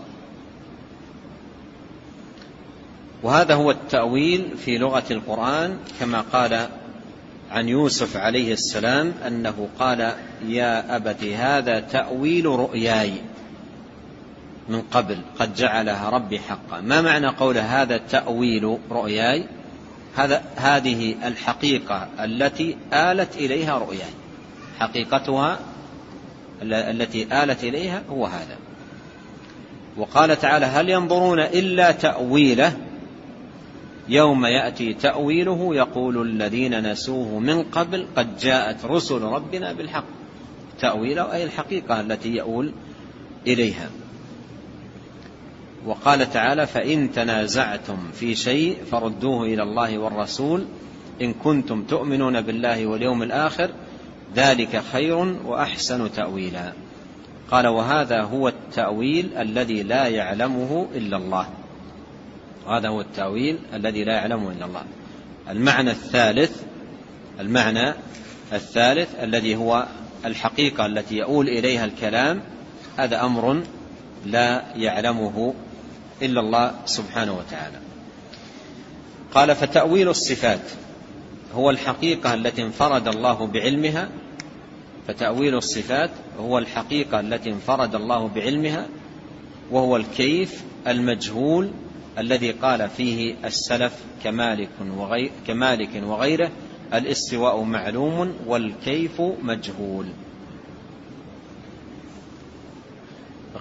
[3.24, 6.68] وهذا هو التأويل في لغة القرآن كما قال
[7.54, 10.14] عن يوسف عليه السلام أنه قال
[10.48, 13.14] يا أبت هذا تأويل رؤياي
[14.70, 16.82] من قبل قد جعلها ربي حقا.
[16.82, 19.46] ما معنى قول هذا تأويل رؤياي؟
[20.16, 24.14] هذا هذه الحقيقة التي آلت إليها رؤياي.
[24.80, 25.60] حقيقتها
[26.62, 28.58] التي آلت إليها هو هذا.
[29.98, 32.78] وقال تعالى هل ينظرون إلا تأويله؟
[34.10, 40.06] يوم يأتي تأويله يقول الذين نسوه من قبل قد جاءت رسل ربنا بالحق.
[40.80, 42.72] تأويله أي الحقيقة التي يؤول
[43.48, 43.90] إليها.
[45.86, 50.66] وقال تعالى فإن تنازعتم في شيء فردوه إلى الله والرسول
[51.22, 53.70] إن كنتم تؤمنون بالله واليوم الآخر
[54.36, 56.74] ذلك خير وأحسن تأويلا.
[57.52, 61.48] قال وهذا هو التأويل الذي لا يعلمه إلا الله.
[62.68, 64.84] وهذا هو التأويل الذي لا يعلمه إلا الله.
[65.50, 66.62] المعنى الثالث
[67.40, 67.94] المعنى
[68.54, 69.88] الثالث الذي هو
[70.26, 72.42] الحقيقة التي يؤول إليها الكلام
[72.98, 73.64] هذا أمر
[74.26, 75.54] لا يعلمه
[76.22, 77.78] إلا الله سبحانه وتعالى.
[79.34, 80.72] قال فتأويل الصفات
[81.56, 84.10] هو الحقيقة التي انفرد الله بعلمها
[85.08, 86.10] فتأويل الصفات
[86.40, 88.88] هو الحقيقة التي انفرد الله بعلمها
[89.72, 91.72] وهو الكيف المجهول
[92.18, 96.52] الذي قال فيه السلف كمالك, وغير كمالك وغيره
[96.94, 100.06] الاستواء معلوم والكيف مجهول.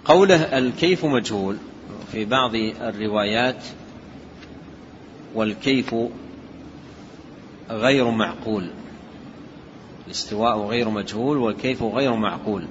[0.05, 1.57] قوله الكيف مجهول
[2.13, 3.65] في بعض الروايات
[5.35, 5.95] والكيف
[7.71, 8.67] غير معقول.
[10.07, 12.67] الاستواء غير مجهول والكيف غير معقول.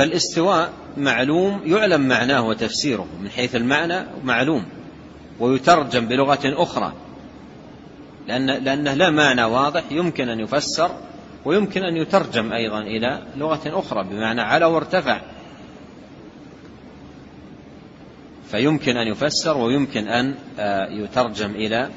[0.00, 4.64] فالاستواء معلوم يعلم معناه وتفسيره من حيث المعنى معلوم
[5.40, 6.92] ويترجم بلغة أخرى.
[8.28, 10.90] لأن لأنه لا معنى واضح يمكن أن يفسر
[11.44, 15.20] ويمكن أن يترجم أيضا إلى لغة أخرى بمعنى على وارتفع.
[18.50, 21.90] فيمكن أن يفسر ويمكن أن آه، يترجم إلى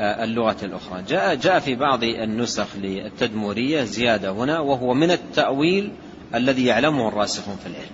[0.00, 1.02] آه، اللغة الأخرى.
[1.08, 5.92] جاء, جاء في بعض النسخ للتدمورية زيادة هنا وهو من التأويل
[6.34, 7.90] الذي يعلمه الراسخون في العلم.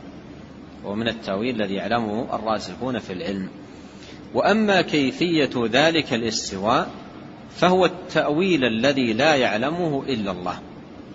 [0.85, 3.49] ومن التأويل الذي يعلمه الراسخون في العلم.
[4.35, 6.91] وأما كيفية ذلك الاستواء
[7.57, 10.61] فهو التأويل الذي لا يعلمه إلا الله.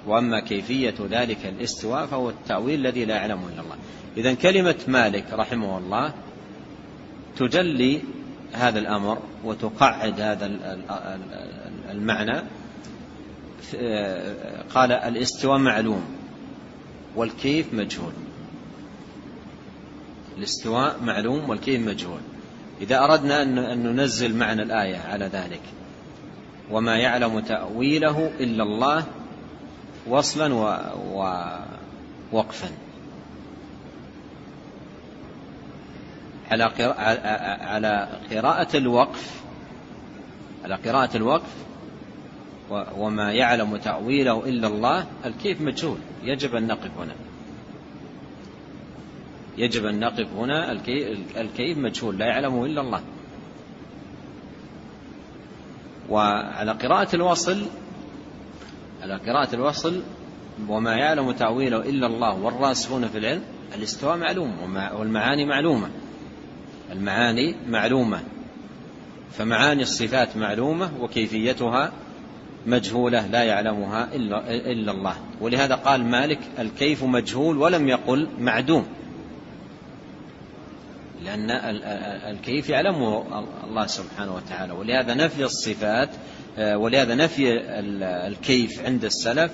[0.08, 3.76] وأما كيفية ذلك الاستواء فهو التأويل الذي لا يعلمه إلا الله.
[4.18, 6.14] إذا كلمة مالك رحمه الله
[7.38, 8.02] تجلي
[8.54, 10.52] هذا الأمر وتقعد هذا
[11.92, 12.42] المعنى
[14.74, 16.19] قال الاستواء معلوم.
[17.16, 18.14] والكيف مجهول.
[20.38, 22.20] الاستواء معلوم والكيف مجهول.
[22.82, 25.62] إذا أردنا أن ننزل معنى الآية على ذلك.
[26.72, 29.06] وما يعلم تأويله إلا الله
[30.08, 30.54] وصلا
[32.34, 32.70] ووقفا
[36.52, 36.64] على
[37.62, 39.42] على قراءة الوقف
[40.64, 41.50] على قراءة الوقف
[42.72, 45.98] وما يعلم تأويله إلا الله الكيف مجهول.
[46.24, 47.16] يجب أن نقف هنا.
[49.58, 50.72] يجب أن نقف هنا
[51.38, 53.02] الكيف مجهول لا يعلمه إلا الله.
[56.10, 57.66] وعلى قراءة الوصل
[59.02, 60.02] على قراءة الوصل
[60.68, 63.42] وما يعلم تأويله إلا الله والراسخون في العلم
[63.76, 64.54] الاستواء معلوم
[64.94, 65.90] والمعاني معلومة.
[66.92, 68.24] المعاني معلومة.
[69.32, 71.92] فمعاني الصفات معلومة وكيفيتها
[72.66, 75.16] مجهولة لا يعلمها إلا, إلا الله.
[75.42, 78.88] ولهذا قال مالك الكيف مجهول ولم يقل معدوم.
[81.24, 81.52] لأن
[82.32, 83.26] الكيف يعلمه
[83.64, 84.74] الله سبحانه وتعالى.
[84.74, 86.10] ولهذا نفي الصفات
[86.58, 87.60] ولهذا نفي
[88.28, 89.52] الكيف عند السلف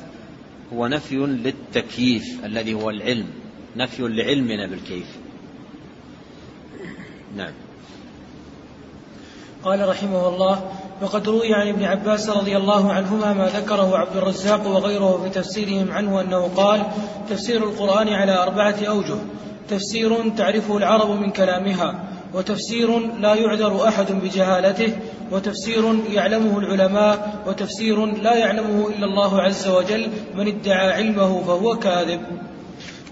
[0.74, 3.28] هو نفي للتكييف الذي هو العلم.
[3.76, 5.18] نفي لعلمنا بالكيف.
[7.36, 7.54] نعم.
[9.64, 14.68] قال رحمه الله وقد روي عن ابن عباس رضي الله عنهما ما ذكره عبد الرزاق
[14.68, 16.84] وغيره في تفسيرهم عنه أنه قال
[17.30, 19.18] تفسير القرآن على أربعة أوجه
[19.70, 24.98] تفسير تعرفه العرب من كلامها وتفسير لا يعذر أحد بجهالته
[25.32, 32.22] وتفسير يعلمه العلماء وتفسير لا يعلمه إلا الله عز وجل من ادعى علمه فهو كاذب.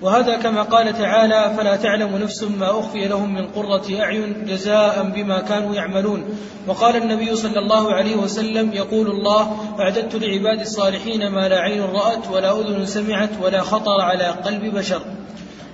[0.04, 5.42] وهذا كما قال تعالى فلا تعلم نفس ما أخفي لهم من قرة أعين جزاء بما
[5.42, 6.24] كانوا يعملون.
[6.68, 12.32] وقال النبي صلى الله عليه وسلم يقول الله أعددت لعباد الصالحين ما لا عين رأت
[12.32, 15.02] ولا أذن سمعت ولا خطر على قلب بشر.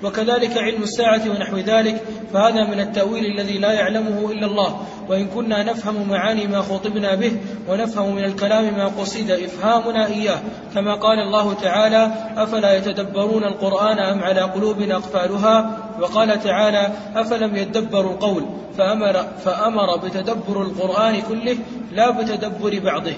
[0.03, 2.01] وكذلك علم الساعة ونحو ذلك
[2.33, 4.87] فهذا من التأويل الذي لا يعلمه إلا الله.
[5.09, 7.31] وإن كنا نفهم معاني ما خطبنا به
[7.69, 10.39] ونفهم من الكلام ما قصد إفهامنا إياه.
[10.75, 18.11] كما قال الله تعالى أفلا يتدبرون القرآن أم على قلوب أقفالها؟ وقال تعالى أفلم يدبروا
[18.11, 18.45] القول
[18.77, 19.13] فأمر,
[19.45, 21.57] فأمر بتدبر القرآن كله
[21.91, 23.13] لا بتدبر بعضه.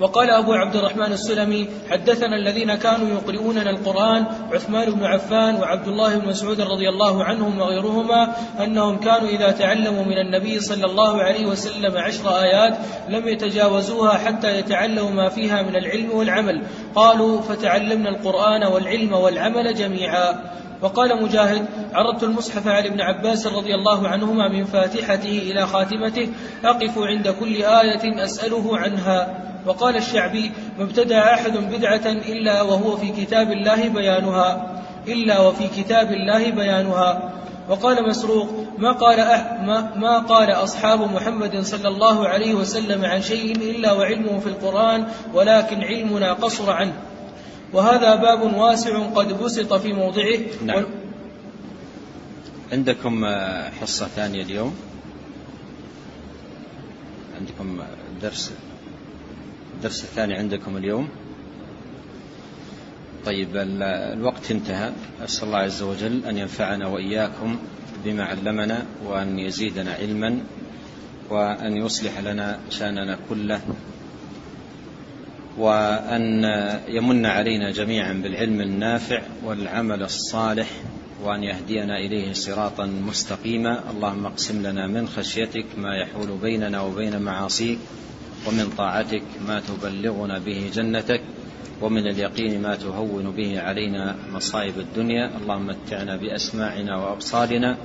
[0.00, 6.18] وقال أبو عبد الرحمن السلمي حدثنا الذين كانوا يقرؤوننا القرآن عثمان بن عفان وعبد الله
[6.18, 8.34] بن مسعود رضي الله عنهم وغيرهما
[8.64, 12.78] أنهم كانوا إذا تعلموا من النبي صلى الله عليه وسلم عشر آيات
[13.08, 16.62] لم يتجاوزوها حتى يتعلموا ما فيها من العلم والعمل.
[16.94, 20.50] قالوا فتعلمنا القرآن والعلم والعمل جميعا.
[20.82, 26.28] وقال مجاهد عرضت المصحف على ابن عباس رضي الله عنهما من فاتحته إلى خاتمته
[26.64, 29.49] أقف عند كل آية أسأله عنها.
[29.66, 36.12] وقال الشعبي ما ابتدع أحد بدعة إلا وهو في كتاب الله بيانها إلا وفي كتاب
[36.12, 37.32] الله بيانها.
[37.68, 38.48] وقال مسروق
[38.78, 43.92] ما قال أح ما, ما قال أصحاب محمد صلى الله عليه وسلم عن شيء إلا
[43.92, 46.92] وعلمه في القرآن ولكن علمنا قصر عنه.
[47.72, 50.38] وهذا باب واسع قد بسط في موضعه.
[50.64, 50.86] نعم.
[52.72, 53.26] عندكم
[53.80, 54.74] حصة ثانية اليوم؟
[57.40, 57.78] عندكم
[58.22, 58.52] درس
[59.80, 61.08] الدرس الثاني عندكم اليوم.
[63.24, 64.92] طيب الوقت انتهى.
[65.24, 67.58] أسأل الله عز وجل أن ينفعنا وإياكم
[68.04, 70.40] بما علمنا وأن يزيدنا علما
[71.30, 73.60] وأن يصلح لنا شأننا كله
[75.58, 76.44] وأن
[76.88, 80.68] يمن علينا جميعا بالعلم النافع والعمل الصالح
[81.22, 83.90] وأن يهدينا إليه صراطا مستقيما.
[83.90, 87.78] اللهم اقسم لنا من خشيتك ما يحول بيننا وبين معاصيك
[88.46, 91.20] ومن طاعتك ما تبلغنا به جنتك
[91.82, 95.30] ومن اليقين ما تهون به علينا مصائب الدنيا.
[95.42, 97.76] اللهم متعنا بأسماعنا وأبصارنا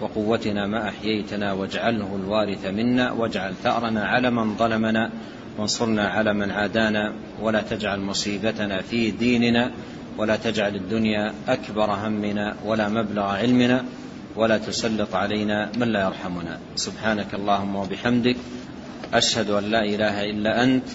[0.00, 5.10] وقوتنا ما أحييتنا واجعله الوارث منا واجعل ثأرنا على من ظلمنا
[5.58, 9.70] وانصرنا على من عادانا ولا تجعل مصيبتنا في ديننا
[10.18, 13.84] ولا تجعل الدنيا أكبر همنا ولا مبلغ علمنا
[14.36, 16.58] ولا تسلط علينا من لا يرحمنا.
[16.76, 18.36] سبحانك اللهم وبحمدك
[19.14, 20.88] أشهد أن لا إله إلا أنت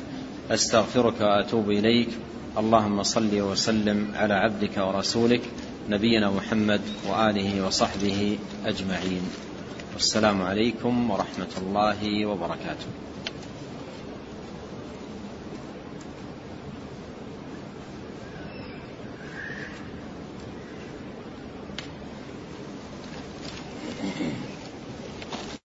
[0.51, 2.09] أستغفرك وأتوب إليك.
[2.57, 5.41] اللهم صل وسلم على عبدك ورسولك
[5.89, 9.21] نبينا محمد وآله وصحبه أجمعين.
[9.93, 12.87] والسلام عليكم ورحمة الله وبركاته.